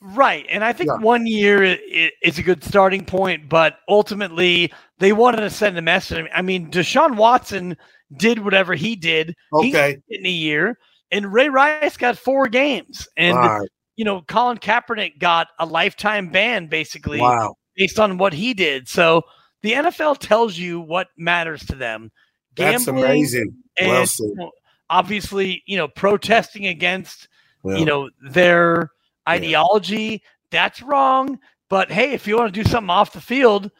right? 0.00 0.46
And 0.48 0.64
I 0.64 0.72
think 0.72 0.90
yeah. 0.90 0.98
one 0.98 1.26
year 1.26 1.62
is 1.62 2.38
a 2.38 2.42
good 2.42 2.62
starting 2.62 3.04
point, 3.04 3.48
but 3.48 3.78
ultimately 3.88 4.72
they 4.98 5.12
wanted 5.12 5.40
to 5.40 5.50
send 5.50 5.76
a 5.78 5.82
message. 5.82 6.26
I 6.34 6.42
mean, 6.42 6.70
Deshaun 6.70 7.16
Watson 7.16 7.76
did 8.16 8.44
whatever 8.44 8.74
he 8.74 8.96
did, 8.96 9.34
okay, 9.52 9.98
in 10.08 10.26
a 10.26 10.30
year, 10.30 10.78
and 11.10 11.32
Ray 11.32 11.48
Rice 11.48 11.96
got 11.96 12.18
four 12.18 12.48
games, 12.48 13.08
and 13.16 13.36
right. 13.36 13.68
you 13.96 14.04
know, 14.04 14.22
Colin 14.22 14.58
Kaepernick 14.58 15.18
got 15.18 15.48
a 15.58 15.66
lifetime 15.66 16.30
ban, 16.30 16.66
basically, 16.66 17.20
wow. 17.20 17.56
based 17.76 17.98
on 17.98 18.18
what 18.18 18.32
he 18.32 18.54
did. 18.54 18.88
So 18.88 19.22
the 19.62 19.72
NFL 19.72 20.18
tells 20.18 20.56
you 20.56 20.80
what 20.80 21.08
matters 21.16 21.64
to 21.66 21.74
them. 21.74 22.10
Gambling 22.54 22.72
That's 22.72 22.86
amazing. 22.88 23.56
Well 23.80 24.02
and, 24.02 24.50
obviously, 24.88 25.62
you 25.66 25.76
know, 25.76 25.88
protesting 25.88 26.66
against, 26.66 27.28
you 27.64 27.84
know, 27.84 28.10
their 28.22 28.90
ideology. 29.28 30.22
That's 30.50 30.82
wrong. 30.82 31.38
But 31.68 31.90
hey, 31.90 32.12
if 32.12 32.26
you 32.26 32.36
want 32.36 32.54
to 32.54 32.62
do 32.62 32.68
something 32.68 32.90
off 32.90 33.12
the 33.12 33.20
field, 33.20 33.70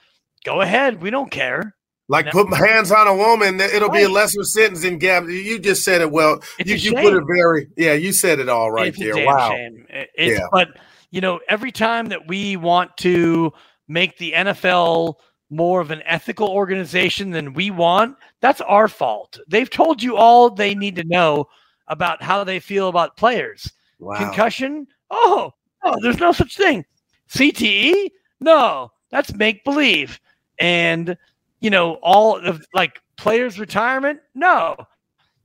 go 0.44 0.60
ahead. 0.60 1.00
We 1.00 1.10
don't 1.10 1.30
care. 1.30 1.76
Like 2.08 2.30
put 2.30 2.52
hands 2.54 2.92
on 2.92 3.08
a 3.08 3.16
woman, 3.16 3.58
it'll 3.60 3.88
right. 3.88 3.98
be 3.98 4.04
a 4.04 4.08
lesser 4.08 4.44
sentence 4.44 4.84
in 4.84 4.98
Gab. 4.98 5.28
You 5.28 5.58
just 5.58 5.82
said 5.82 6.00
it 6.00 6.12
well. 6.12 6.40
It's 6.56 6.70
you, 6.84 6.92
you 6.92 6.96
put 6.96 7.14
it 7.14 7.24
very, 7.26 7.66
yeah. 7.76 7.94
You 7.94 8.12
said 8.12 8.38
it 8.38 8.48
all 8.48 8.70
right 8.70 8.88
it's 8.88 8.98
there. 8.98 9.26
Wow. 9.26 9.56
It's, 9.88 10.38
yeah. 10.38 10.46
But 10.52 10.68
you 11.10 11.20
know, 11.20 11.40
every 11.48 11.72
time 11.72 12.06
that 12.06 12.28
we 12.28 12.56
want 12.56 12.96
to 12.98 13.52
make 13.88 14.18
the 14.18 14.32
NFL 14.32 15.14
more 15.50 15.80
of 15.80 15.90
an 15.90 16.02
ethical 16.04 16.48
organization 16.48 17.30
than 17.30 17.54
we 17.54 17.72
want, 17.72 18.16
that's 18.40 18.60
our 18.60 18.86
fault. 18.86 19.40
They've 19.48 19.70
told 19.70 20.00
you 20.00 20.16
all 20.16 20.50
they 20.50 20.76
need 20.76 20.96
to 20.96 21.04
know 21.06 21.46
about 21.88 22.22
how 22.22 22.44
they 22.44 22.60
feel 22.60 22.88
about 22.88 23.16
players. 23.16 23.72
Wow. 23.98 24.18
Concussion? 24.18 24.86
Oh, 25.10 25.52
oh, 25.84 25.96
there's 26.02 26.18
no 26.18 26.32
such 26.32 26.56
thing. 26.56 26.84
CTE? 27.30 28.10
No, 28.40 28.92
that's 29.10 29.34
make 29.34 29.64
believe. 29.64 30.20
And 30.58 31.16
you 31.60 31.70
know, 31.70 31.94
all 32.02 32.38
of 32.38 32.64
like 32.74 33.00
players' 33.16 33.58
retirement? 33.58 34.20
No, 34.34 34.76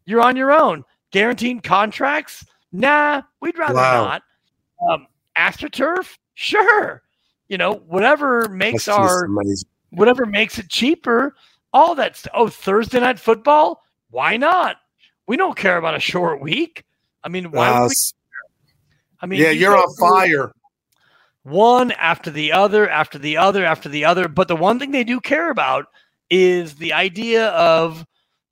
you're 0.05 0.21
on 0.21 0.35
your 0.35 0.51
own. 0.51 0.83
Guaranteed 1.11 1.63
contracts? 1.63 2.45
Nah, 2.71 3.21
we'd 3.41 3.57
rather 3.57 3.75
wow. 3.75 4.03
not. 4.05 4.23
Um, 4.89 5.07
AstroTurf? 5.37 6.17
Sure. 6.33 7.01
You 7.49 7.57
know, 7.57 7.73
whatever 7.73 8.47
makes 8.49 8.85
that's 8.85 8.97
our 8.97 9.27
whatever 9.89 10.25
makes 10.25 10.57
it 10.57 10.69
cheaper, 10.69 11.35
all 11.73 11.95
that. 11.95 12.23
Oh, 12.33 12.47
Thursday 12.47 12.99
night 12.99 13.19
football? 13.19 13.83
Why 14.09 14.37
not? 14.37 14.77
We 15.27 15.37
don't 15.37 15.57
care 15.57 15.77
about 15.77 15.95
a 15.95 15.99
short 15.99 16.41
week. 16.41 16.85
I 17.23 17.29
mean, 17.29 17.51
why 17.51 17.69
uh, 17.69 17.89
I 19.21 19.25
mean, 19.25 19.39
yeah, 19.39 19.51
you 19.51 19.67
are 19.67 19.77
on 19.77 19.95
fire. 19.95 20.51
One 21.43 21.91
after 21.93 22.29
the 22.29 22.51
other, 22.51 22.89
after 22.89 23.17
the 23.17 23.37
other, 23.37 23.65
after 23.65 23.89
the 23.89 24.05
other. 24.05 24.27
But 24.27 24.47
the 24.47 24.55
one 24.55 24.79
thing 24.79 24.91
they 24.91 25.03
do 25.03 25.19
care 25.19 25.49
about 25.49 25.85
is 26.29 26.75
the 26.75 26.93
idea 26.93 27.47
of, 27.49 28.05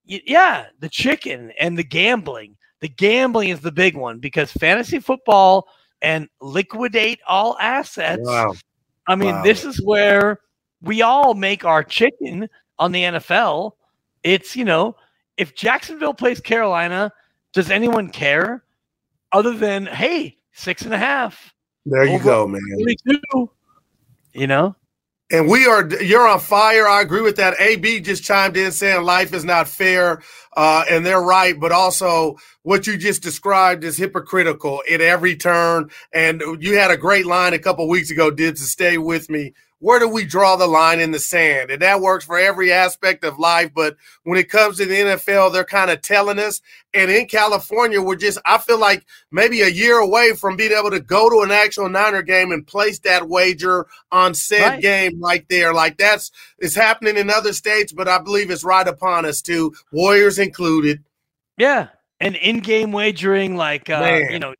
yeah, 0.06 0.68
the 0.80 0.90
chicken 0.90 1.52
and 1.60 1.78
the 1.78 1.84
gambling. 1.84 2.56
The 2.82 2.90
gambling 2.90 3.50
is 3.50 3.60
the 3.60 3.72
big 3.72 3.96
one 3.96 4.20
because 4.20 4.52
fantasy 4.52 5.00
football 5.00 5.68
and 6.02 6.30
liquidate 6.42 7.20
all 7.28 7.58
assets. 7.60 8.22
Wow. 8.24 8.54
I 9.08 9.16
mean, 9.16 9.36
wow. 9.36 9.44
this 9.44 9.66
is 9.66 9.84
where 9.84 10.40
we 10.82 11.02
all 11.02 11.34
make 11.34 11.66
our 11.66 11.84
chicken 11.84 12.48
on 12.78 12.92
the 12.92 13.04
NFL. 13.04 13.74
It's, 14.24 14.56
you 14.56 14.66
know, 14.66 14.96
if 15.38 15.56
Jacksonville 15.56 16.14
plays 16.14 16.40
Carolina, 16.40 17.12
does 17.54 17.70
anyone 17.70 18.10
care 18.10 18.64
other 19.32 19.54
than, 19.54 19.86
hey, 19.86 20.38
six 20.60 20.84
and 20.84 20.94
a 20.94 20.98
half? 20.98 21.54
There 21.86 22.06
you 22.06 22.20
go, 22.20 22.48
man. 22.48 22.62
22, 22.82 23.50
you 24.34 24.48
know? 24.48 24.76
And 25.32 25.48
we 25.48 25.68
are, 25.68 25.88
you're 26.02 26.28
on 26.28 26.40
fire. 26.40 26.88
I 26.88 27.02
agree 27.02 27.22
with 27.22 27.36
that. 27.36 27.60
AB 27.60 28.02
just 28.02 28.24
chimed 28.24 28.58
in 28.58 28.72
saying 28.72 29.04
life 29.04 29.34
is 29.34 29.46
not 29.46 29.68
fair. 29.68 30.22
Uh, 30.58 30.84
and 30.90 31.06
they're 31.06 31.22
right. 31.22 31.60
But 31.60 31.72
also, 31.72 32.38
what 32.64 32.88
you 32.88 32.98
just 32.98 33.22
described 33.22 33.84
is 33.84 33.96
hypocritical 33.96 34.82
at 34.92 35.02
every 35.02 35.36
turn. 35.36 35.92
And 36.12 36.42
you 36.60 36.78
had 36.78 36.90
a 36.90 36.98
great 36.98 37.28
line 37.28 37.54
a 37.54 37.60
couple 37.60 37.88
weeks 37.88 38.10
ago, 38.10 38.32
did 38.32 38.56
to 38.58 38.64
stay 38.64 38.98
with 38.98 39.30
me 39.30 39.54
where 39.80 40.00
do 40.00 40.08
we 40.10 40.26
draw 40.26 40.58
the 40.58 40.68
line 40.68 41.00
in 41.00 41.12
the 41.12 41.20
sand? 41.20 41.72
And 41.72 41.82
that 41.82 42.02
works 42.02 42.26
for 42.26 42.38
every 42.38 42.72
aspect 42.72 43.24
of 43.24 43.40
life. 43.40 43.72
But 43.74 43.96
when 44.24 44.38
it 44.38 44.50
comes 44.50 44.78
to 44.78 44.86
the 44.86 44.96
NFL, 44.96 45.54
they're 45.54 45.64
kind 45.64 45.90
of 45.90 46.02
telling 46.02 46.38
us. 46.38 46.62
And 46.94 47.10
in 47.10 47.28
California, 47.28 48.02
we're 48.02 48.18
just, 48.18 48.40
I 48.46 48.58
feel 48.58 48.80
like 48.80 49.06
maybe 49.32 49.62
a 49.62 49.70
year 49.70 49.98
away 49.98 50.34
from 50.34 50.58
being 50.58 50.74
able 50.74 50.92
to 50.92 51.00
go 51.00 51.30
to 51.30 51.42
an 51.42 51.52
actual 51.52 51.88
Niner 51.88 52.22
game 52.22 52.52
and 52.52 52.68
place 52.68 53.00
that 53.00 53.30
wager 53.30 53.88
on 54.12 54.34
said 54.34 54.68
right. 54.68 54.82
game 54.82 55.22
right 55.22 55.46
there. 55.50 55.74
Like 55.74 55.98
that's, 55.98 56.32
it's 56.58 56.76
happening 56.76 57.16
in 57.16 57.30
other 57.30 57.54
states, 57.54 57.94
but 57.94 58.08
I 58.08 58.20
believe 58.20 58.52
it's 58.52 58.66
right 58.66 58.88
upon 58.88 59.26
us 59.26 59.42
too, 59.42 59.74
Warriors 59.92 60.40
included. 60.40 61.04
Yeah. 61.58 61.88
And 62.20 62.36
in 62.36 62.60
game 62.60 62.92
wagering, 62.92 63.56
like, 63.56 63.90
uh, 63.90 64.20
you 64.30 64.40
know, 64.40 64.56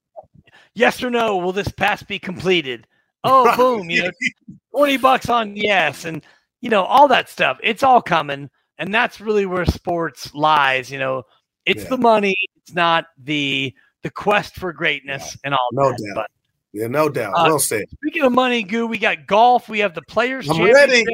yes 0.76 1.04
or 1.04 1.10
no, 1.10 1.36
will 1.38 1.52
this 1.52 1.68
pass 1.68 2.04
be 2.04 2.20
completed? 2.20 2.88
Oh, 3.22 3.44
right. 3.44 3.58
boom, 3.58 3.90
you 3.90 4.04
know, 4.04 4.12
20 4.72 4.98
bucks 4.98 5.30
on 5.30 5.56
yes, 5.56 6.06
and 6.06 6.24
you 6.62 6.70
know, 6.70 6.84
all 6.84 7.08
that 7.08 7.30
stuff. 7.30 7.58
It's 7.64 7.84
all 7.84 8.02
coming. 8.02 8.50
And 8.78 8.94
that's 8.94 9.20
really 9.20 9.46
where 9.46 9.66
sports 9.66 10.34
lies. 10.34 10.90
You 10.90 11.00
know, 11.00 11.24
it's 11.66 11.84
yeah. 11.84 11.90
the 11.90 11.98
money, 11.98 12.36
it's 12.58 12.74
not 12.74 13.08
the 13.18 13.74
the 14.02 14.10
quest 14.10 14.56
for 14.56 14.72
greatness 14.72 15.36
yeah. 15.36 15.40
and 15.44 15.54
all 15.54 15.68
no 15.74 15.90
that. 15.90 15.98
Doubt. 15.98 16.16
But 16.16 16.32
Yeah, 16.72 16.88
no 16.88 17.10
doubt. 17.10 17.34
Uh, 17.34 17.44
well 17.48 17.60
said. 17.60 17.84
Speaking 17.96 18.24
of 18.24 18.32
money, 18.32 18.64
Goo, 18.64 18.88
we 18.88 18.98
got 18.98 19.28
golf. 19.28 19.68
We 19.68 19.80
have 19.80 19.94
the 19.94 20.02
Players 20.04 20.50
I'm 20.50 20.56
Championship, 20.56 20.90
ready. 20.90 21.06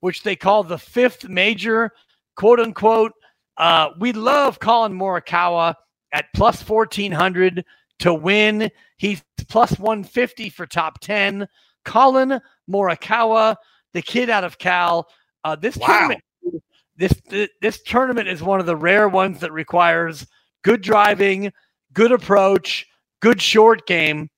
which 0.00 0.22
they 0.22 0.36
call 0.36 0.62
the 0.62 0.78
fifth 0.78 1.28
major, 1.28 1.90
quote 2.36 2.60
unquote. 2.60 3.12
Uh, 3.56 3.90
we 3.98 4.12
love 4.12 4.60
Collin 4.60 4.92
Morikawa 4.92 5.74
at 6.12 6.26
plus 6.34 6.66
1400 6.66 7.64
to 8.00 8.14
win. 8.14 8.70
He's 8.96 9.22
plus 9.48 9.78
150 9.78 10.50
for 10.50 10.66
top 10.66 11.00
10. 11.00 11.48
Collin 11.84 12.40
Morikawa, 12.70 13.56
the 13.92 14.02
kid 14.02 14.30
out 14.30 14.44
of 14.44 14.58
Cal. 14.58 15.08
Uh, 15.44 15.56
this 15.56 15.76
Wow. 15.76 15.86
tournament, 15.86 16.20
this, 16.96 17.12
this 17.60 17.82
tournament 17.82 18.28
is 18.28 18.42
one 18.42 18.60
of 18.60 18.66
the 18.66 18.76
rare 18.76 19.08
ones 19.08 19.40
that 19.40 19.52
requires 19.52 20.26
good 20.62 20.82
driving, 20.82 21.52
good 21.92 22.12
approach, 22.12 22.86
good 23.20 23.42
short 23.42 23.86
game. 23.86 24.28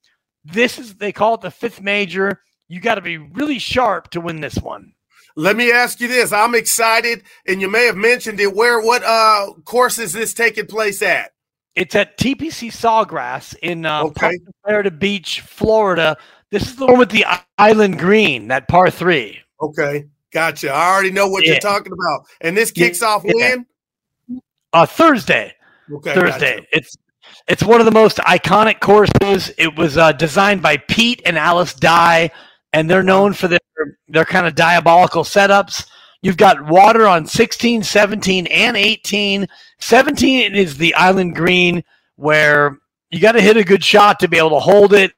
This 0.43 0.79
is 0.79 0.95
they 0.95 1.11
call 1.11 1.35
it 1.35 1.41
the 1.41 1.51
fifth 1.51 1.81
major. 1.81 2.41
You 2.67 2.79
got 2.79 2.95
to 2.95 3.01
be 3.01 3.17
really 3.17 3.59
sharp 3.59 4.09
to 4.11 4.21
win 4.21 4.41
this 4.41 4.55
one. 4.55 4.93
Let 5.35 5.55
me 5.57 5.71
ask 5.71 5.99
you 5.99 6.07
this. 6.07 6.31
I'm 6.31 6.55
excited, 6.55 7.23
and 7.47 7.59
you 7.61 7.69
may 7.69 7.85
have 7.85 7.97
mentioned 7.97 8.39
it. 8.39 8.55
Where, 8.55 8.79
what 8.81 9.03
uh 9.03 9.47
course 9.65 9.99
is 9.99 10.13
this 10.13 10.33
taking 10.33 10.65
place 10.65 11.01
at? 11.01 11.31
It's 11.75 11.93
at 11.93 12.17
TPC 12.17 12.71
Sawgrass 12.71 13.53
in 13.61 13.85
uh, 13.85 14.03
Okay. 14.05 14.39
Clarita 14.63 14.91
Beach, 14.91 15.41
Florida. 15.41 16.15
This 16.55 16.69
is 16.69 16.77
the 16.77 16.85
one 16.85 16.99
with 16.99 17.09
the 17.09 17.25
island 17.57 17.99
green, 17.99 18.47
that 18.47 18.69
par 18.69 18.89
three. 18.89 19.41
Okay, 19.61 20.05
gotcha. 20.31 20.71
I 20.71 20.89
already 20.93 21.11
know 21.11 21.27
what 21.27 21.43
Yeah. 21.43 21.51
you're 21.51 21.59
talking 21.59 21.91
about. 21.91 22.27
And 22.39 22.55
this 22.55 22.71
Yeah, 22.73 22.85
kicks 22.85 23.01
off 23.01 23.25
when? 23.25 23.65
Uh, 24.71 24.85
Thursday. 24.85 25.53
Okay, 25.91 26.13
Thursday. 26.13 26.55
gotcha. 26.55 26.67
It's 26.71 26.95
it's 27.49 27.61
one 27.61 27.81
of 27.81 27.85
the 27.85 27.91
most 27.91 28.19
iconic 28.19 28.79
courses. 28.79 29.51
It 29.57 29.75
was 29.77 29.97
uh, 29.97 30.13
designed 30.13 30.61
by 30.61 30.77
Pete 30.77 31.21
and 31.25 31.37
Alice 31.37 31.73
Dye, 31.73 32.31
and 32.71 32.89
they're 32.89 33.03
known 33.03 33.33
for 33.33 33.49
their 33.49 33.59
their 34.07 34.23
kind 34.23 34.47
of 34.47 34.55
diabolical 34.55 35.25
setups. 35.25 35.85
You've 36.21 36.37
got 36.37 36.67
water 36.67 37.05
on 37.05 37.25
16, 37.25 37.83
17, 37.83 38.47
and 38.47 38.77
18. 38.77 39.45
17 39.79 40.55
is 40.55 40.77
the 40.77 40.95
island 40.95 41.35
green 41.35 41.83
where 42.15 42.77
you 43.09 43.19
got 43.19 43.33
to 43.33 43.41
hit 43.41 43.57
a 43.57 43.63
good 43.65 43.83
shot 43.83 44.21
to 44.21 44.29
be 44.29 44.37
able 44.37 44.51
to 44.51 44.59
hold 44.59 44.93
it. 44.93 45.11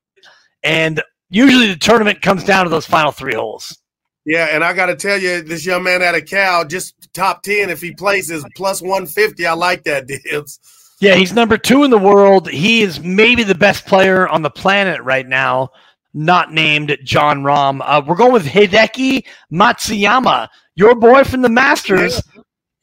And 0.64 1.00
usually 1.30 1.68
the 1.68 1.78
tournament 1.78 2.22
comes 2.22 2.44
down 2.44 2.66
to 2.66 2.70
those 2.70 2.86
final 2.86 3.12
three 3.12 3.36
holes. 3.36 3.78
Yeah, 4.26 4.50
and 4.52 4.64
I 4.64 4.74
got 4.74 4.88
to 4.88 4.96
tell 4.96 5.18
you, 5.18 5.42
this 5.42 5.66
young 5.66 5.84
man 5.84 6.02
out 6.02 6.16
of 6.16 6.26
Cal, 6.26 6.66
just 6.66 6.96
top 7.14 7.44
ten 7.44 7.70
if 7.70 7.82
he 7.82 7.94
plays 7.94 8.30
is 8.30 8.46
plus 8.56 8.82
one 8.82 9.06
fifty. 9.06 9.46
I 9.46 9.54
like 9.54 9.84
that, 9.84 10.08
Dibs. 10.26 10.60
Yeah, 11.00 11.16
he's 11.16 11.32
number 11.32 11.58
two 11.58 11.84
in 11.84 11.92
the 11.92 11.98
world. 11.98 12.50
He 12.50 12.82
is 12.82 13.00
maybe 13.00 13.44
the 13.44 13.56
best 13.56 13.86
player 13.86 14.28
on 14.28 14.42
the 14.42 14.50
planet 14.50 15.02
right 15.02 15.28
now, 15.28 15.70
not 16.14 16.52
named 16.52 16.98
Jon 17.04 17.44
Rahm. 17.44 17.82
Uh, 17.84 18.02
we're 18.06 18.16
going 18.16 18.34
with 18.34 18.46
Hideki 18.48 19.24
Matsuyama, 19.54 20.50
your 20.76 20.96
boy 20.96 21.24
from 21.24 21.42
the 21.42 21.50
Masters. 21.50 22.22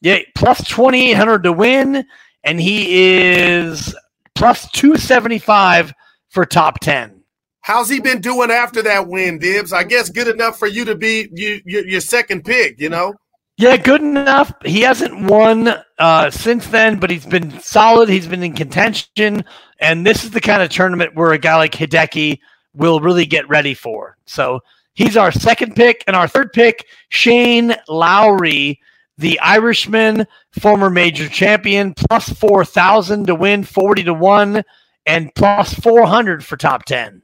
Yeah, 0.01 0.19
plus 0.35 0.67
2,800 0.67 1.43
to 1.43 1.51
win, 1.51 2.05
and 2.43 2.59
he 2.59 3.17
is 3.17 3.95
plus 4.33 4.69
275 4.71 5.93
for 6.29 6.45
top 6.45 6.79
10. 6.79 7.14
How's 7.65 7.89
he 7.89 7.99
been 7.99 8.21
doing 8.21 8.51
after 8.51 8.83
that 8.83 9.07
win, 9.07 9.39
Dibs? 9.39 9.73
I 9.73 9.83
guess 9.83 10.11
good 10.11 10.27
enough 10.27 10.59
for 10.59 10.67
you 10.67 10.85
to 10.85 10.93
be 10.93 11.27
you, 11.33 11.61
your, 11.65 11.87
your 11.87 11.99
second 11.99 12.45
pick. 12.45 12.79
You 12.79 12.89
know. 12.89 13.15
Yeah, 13.57 13.75
good 13.77 14.01
enough. 14.01 14.53
He 14.63 14.81
hasn't 14.81 15.23
won 15.23 15.73
uh, 15.97 16.29
since 16.29 16.67
then, 16.67 16.99
but 16.99 17.09
he's 17.09 17.25
been 17.25 17.59
solid. 17.61 18.07
He's 18.07 18.27
been 18.27 18.43
in 18.43 18.53
contention, 18.53 19.43
and 19.79 20.05
this 20.05 20.23
is 20.23 20.29
the 20.29 20.41
kind 20.41 20.61
of 20.61 20.69
tournament 20.69 21.15
where 21.15 21.31
a 21.31 21.39
guy 21.39 21.55
like 21.55 21.71
Hideki 21.71 22.37
will 22.75 22.99
really 22.99 23.25
get 23.25 23.49
ready 23.49 23.73
for. 23.73 24.15
So 24.27 24.59
he's 24.93 25.17
our 25.17 25.31
second 25.31 25.75
pick, 25.75 26.03
and 26.05 26.15
our 26.15 26.27
third 26.27 26.53
pick, 26.53 26.85
Shane 27.09 27.75
Lowry, 27.87 28.79
the 29.17 29.39
Irishman, 29.39 30.27
former 30.51 30.91
major 30.91 31.27
champion, 31.27 31.95
plus 31.95 32.29
four 32.29 32.63
thousand 32.63 33.25
to 33.25 33.33
win, 33.33 33.63
forty 33.63 34.03
to 34.03 34.13
one, 34.13 34.63
and 35.07 35.33
plus 35.33 35.73
four 35.73 36.05
hundred 36.05 36.45
for 36.45 36.57
top 36.57 36.85
ten. 36.85 37.23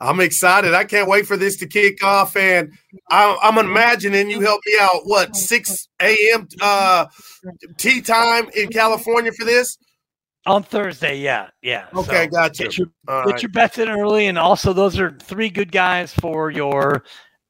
I'm 0.00 0.20
excited. 0.20 0.72
I 0.72 0.84
can't 0.84 1.08
wait 1.08 1.26
for 1.26 1.36
this 1.36 1.56
to 1.58 1.66
kick 1.66 2.02
off. 2.02 2.34
And 2.36 2.72
I, 3.10 3.38
I'm 3.42 3.58
imagining 3.58 4.30
you 4.30 4.40
help 4.40 4.62
me 4.66 4.74
out. 4.80 5.02
What 5.04 5.36
6 5.36 5.88
a.m. 6.00 6.48
Uh, 6.60 7.06
tea 7.76 8.00
time 8.00 8.48
in 8.54 8.68
California 8.68 9.30
for 9.32 9.44
this? 9.44 9.76
On 10.46 10.62
Thursday, 10.62 11.18
yeah, 11.18 11.48
yeah. 11.60 11.86
Okay, 11.94 12.24
So 12.24 12.30
gotcha. 12.30 12.62
Get 12.62 12.78
your, 12.78 12.86
get 13.06 13.12
right. 13.12 13.42
your 13.42 13.50
bets 13.50 13.76
in 13.76 13.90
early, 13.90 14.26
and 14.26 14.38
also 14.38 14.72
those 14.72 14.98
are 14.98 15.14
three 15.20 15.50
good 15.50 15.70
guys 15.70 16.14
for 16.14 16.50
your 16.50 17.04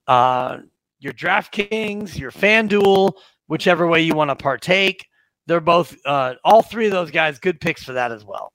uh 0.08 0.58
your 0.98 1.12
DraftKings, 1.12 2.18
your 2.18 2.32
FanDuel, 2.32 3.12
whichever 3.46 3.86
way 3.86 4.02
you 4.02 4.14
want 4.14 4.30
to 4.30 4.36
partake. 4.36 5.06
They're 5.46 5.60
both 5.60 5.96
uh 6.04 6.34
all 6.42 6.62
three 6.62 6.86
of 6.86 6.92
those 6.92 7.12
guys 7.12 7.38
good 7.38 7.60
picks 7.60 7.84
for 7.84 7.92
that 7.92 8.10
as 8.10 8.24
well. 8.24 8.52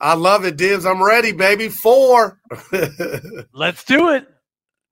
I 0.00 0.14
love 0.14 0.44
it, 0.44 0.56
Dibs. 0.56 0.84
I'm 0.84 1.02
ready, 1.02 1.32
baby. 1.32 1.68
Four. 1.68 2.40
Let's 3.52 3.84
do 3.84 4.10
it. 4.10 4.26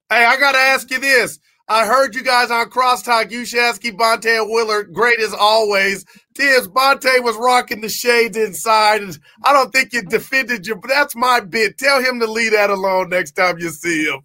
Hey, 0.09 0.25
I 0.25 0.39
got 0.39 0.53
to 0.53 0.59
ask 0.59 0.91
you 0.91 0.99
this. 0.99 1.39
I 1.69 1.87
heard 1.87 2.15
you 2.15 2.23
guys 2.23 2.51
on 2.51 2.69
Crosstalk, 2.71 3.31
Ushasky, 3.31 3.97
Bonte, 3.97 4.27
and 4.27 4.51
Willard, 4.51 4.93
great 4.93 5.21
as 5.21 5.33
always. 5.33 6.05
Dibs, 6.35 6.69
Bonte 6.69 7.23
was 7.23 7.37
rocking 7.37 7.81
the 7.81 7.89
shades 7.89 8.37
inside. 8.37 9.01
And 9.03 9.19
I 9.45 9.53
don't 9.53 9.73
think 9.73 9.93
you 9.93 10.03
defended 10.03 10.67
you, 10.67 10.77
but 10.77 10.89
that's 10.89 11.17
my 11.17 11.41
bit. 11.41 11.79
Tell 11.79 12.03
him 12.03 12.21
to 12.21 12.27
leave 12.27 12.53
that 12.53 12.71
alone 12.71 13.11
next 13.11 13.33
time 13.33 13.59
you 13.59 13.71
see 13.71 14.05
him. 14.05 14.21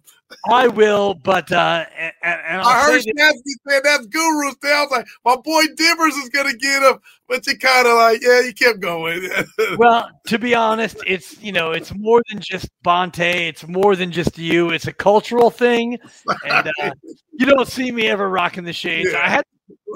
I 0.50 0.68
will, 0.68 1.14
but 1.14 1.50
uh 1.50 1.84
and, 1.96 2.12
and 2.22 2.62
I'll 2.62 2.86
heard 2.86 3.02
say 3.02 3.12
this- 3.14 3.32
Shasky 3.32 3.68
say 3.68 3.80
that's 3.82 4.06
Guru 4.06 4.50
style. 4.52 4.72
I 4.72 4.82
was 4.82 4.90
like, 4.90 5.06
my 5.24 5.36
boy 5.36 5.62
Dibbers 5.74 6.22
is 6.22 6.28
gonna 6.28 6.54
get 6.54 6.82
him, 6.82 6.98
but 7.28 7.46
you 7.46 7.58
kind 7.58 7.86
of 7.86 7.94
like, 7.94 8.20
yeah, 8.22 8.40
you 8.40 8.52
kept 8.52 8.80
going. 8.80 9.28
well, 9.78 10.10
to 10.26 10.38
be 10.38 10.54
honest, 10.54 10.98
it's 11.06 11.40
you 11.42 11.52
know, 11.52 11.72
it's 11.72 11.94
more 11.94 12.22
than 12.30 12.40
just 12.40 12.68
Bonte. 12.82 13.20
It's 13.20 13.66
more 13.66 13.96
than 13.96 14.12
just 14.12 14.38
you. 14.38 14.70
It's 14.70 14.86
a 14.86 14.92
cultural 14.92 15.50
thing, 15.50 15.98
and 16.44 16.70
uh, 16.80 16.90
you 17.32 17.46
don't 17.46 17.68
see 17.68 17.90
me 17.90 18.08
ever 18.08 18.28
rocking 18.28 18.64
the 18.64 18.72
shades. 18.72 19.10
Yeah. 19.12 19.20
I 19.20 19.28
had 19.28 19.44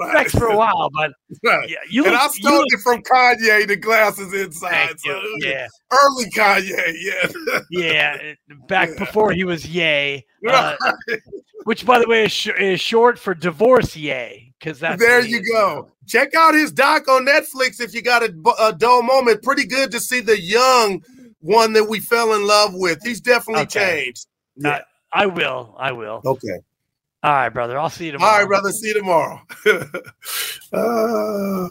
specs 0.09 0.31
for 0.33 0.47
a 0.47 0.57
while, 0.57 0.89
but 0.93 1.11
Right. 1.43 1.69
yeah, 1.69 1.77
you 1.89 2.03
and 2.05 2.13
look, 2.13 2.21
I 2.21 2.27
stole 2.29 2.53
look- 2.57 2.65
it 2.69 2.79
from 2.81 3.01
Kanye, 3.03 3.67
the 3.67 3.75
glasses 3.75 4.33
inside. 4.33 4.99
So 4.99 5.11
you. 5.11 5.17
it 5.17 5.21
was 5.23 5.45
Yeah, 5.45 5.67
early 5.91 6.29
Kanye, 6.31 6.93
yeah. 7.01 7.59
yeah, 7.71 8.33
back 8.67 8.89
Yeah. 8.89 8.99
before 8.99 9.31
he 9.31 9.43
was 9.43 9.65
Yay, 9.65 10.25
uh, 10.47 10.75
Right. 10.81 11.19
which 11.65 11.85
by 11.85 11.99
the 11.99 12.07
way 12.07 12.25
is, 12.25 12.31
sh- 12.31 12.49
is 12.59 12.79
short 12.81 13.17
for 13.19 13.33
divorce 13.33 13.95
Yay, 13.95 14.53
because 14.59 14.79
that's 14.79 15.01
there 15.01 15.21
you 15.21 15.39
is 15.39 15.49
go. 15.49 15.89
Check 16.07 16.35
out 16.35 16.53
his 16.53 16.71
doc 16.71 17.07
on 17.07 17.25
Netflix 17.25 17.79
if 17.79 17.93
you 17.93 18.01
got 18.01 18.23
a, 18.23 18.33
a 18.59 18.73
dull 18.73 19.01
moment. 19.03 19.41
Pretty 19.41 19.65
good 19.65 19.89
to 19.91 19.99
see 20.01 20.19
the 20.19 20.39
young 20.39 21.01
one 21.39 21.71
that 21.73 21.85
we 21.85 21.99
fell 22.01 22.33
in 22.33 22.45
love 22.45 22.71
with. 22.73 22.99
He's 23.03 23.21
definitely 23.21 23.63
Okay. 23.63 24.03
changed. 24.05 24.27
now. 24.57 24.73
Uh, 24.75 24.81
I 25.13 25.25
will, 25.27 25.75
I 25.79 25.91
will. 25.93 26.21
Okay. 26.25 26.57
All 27.23 27.31
right, 27.31 27.49
brother. 27.49 27.77
I'll 27.79 27.89
see 27.89 28.07
you 28.07 28.11
tomorrow. 28.13 28.31
All 28.33 28.39
right, 28.39 28.47
brother. 28.47 28.71
See 28.71 28.87
you 28.89 28.93
tomorrow. 28.95 29.41
uh, 30.73 31.69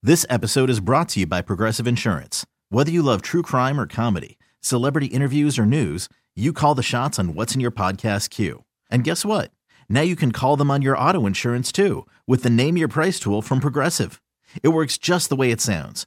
This 0.00 0.24
episode 0.30 0.70
is 0.70 0.78
brought 0.78 1.08
to 1.10 1.20
you 1.20 1.26
by 1.26 1.42
Progressive 1.42 1.86
Insurance. 1.88 2.46
Whether 2.70 2.90
you 2.92 3.02
love 3.02 3.20
true 3.20 3.42
crime 3.42 3.80
or 3.80 3.86
comedy, 3.86 4.38
celebrity 4.60 5.06
interviews 5.06 5.58
or 5.58 5.66
news, 5.66 6.08
you 6.36 6.52
call 6.52 6.76
the 6.76 6.84
shots 6.84 7.18
on 7.18 7.34
what's 7.34 7.54
in 7.54 7.60
your 7.60 7.72
podcast 7.72 8.30
queue. 8.30 8.62
And 8.90 9.02
guess 9.02 9.24
what? 9.24 9.50
Now 9.88 10.02
you 10.02 10.14
can 10.14 10.30
call 10.30 10.56
them 10.56 10.70
on 10.70 10.82
your 10.82 10.96
auto 10.96 11.26
insurance 11.26 11.72
too 11.72 12.06
with 12.28 12.44
the 12.44 12.48
Name 12.48 12.76
Your 12.76 12.86
Price 12.88 13.18
tool 13.18 13.42
from 13.42 13.58
Progressive. 13.58 14.22
It 14.62 14.68
works 14.68 14.98
just 14.98 15.30
the 15.30 15.36
way 15.36 15.50
it 15.50 15.60
sounds. 15.60 16.06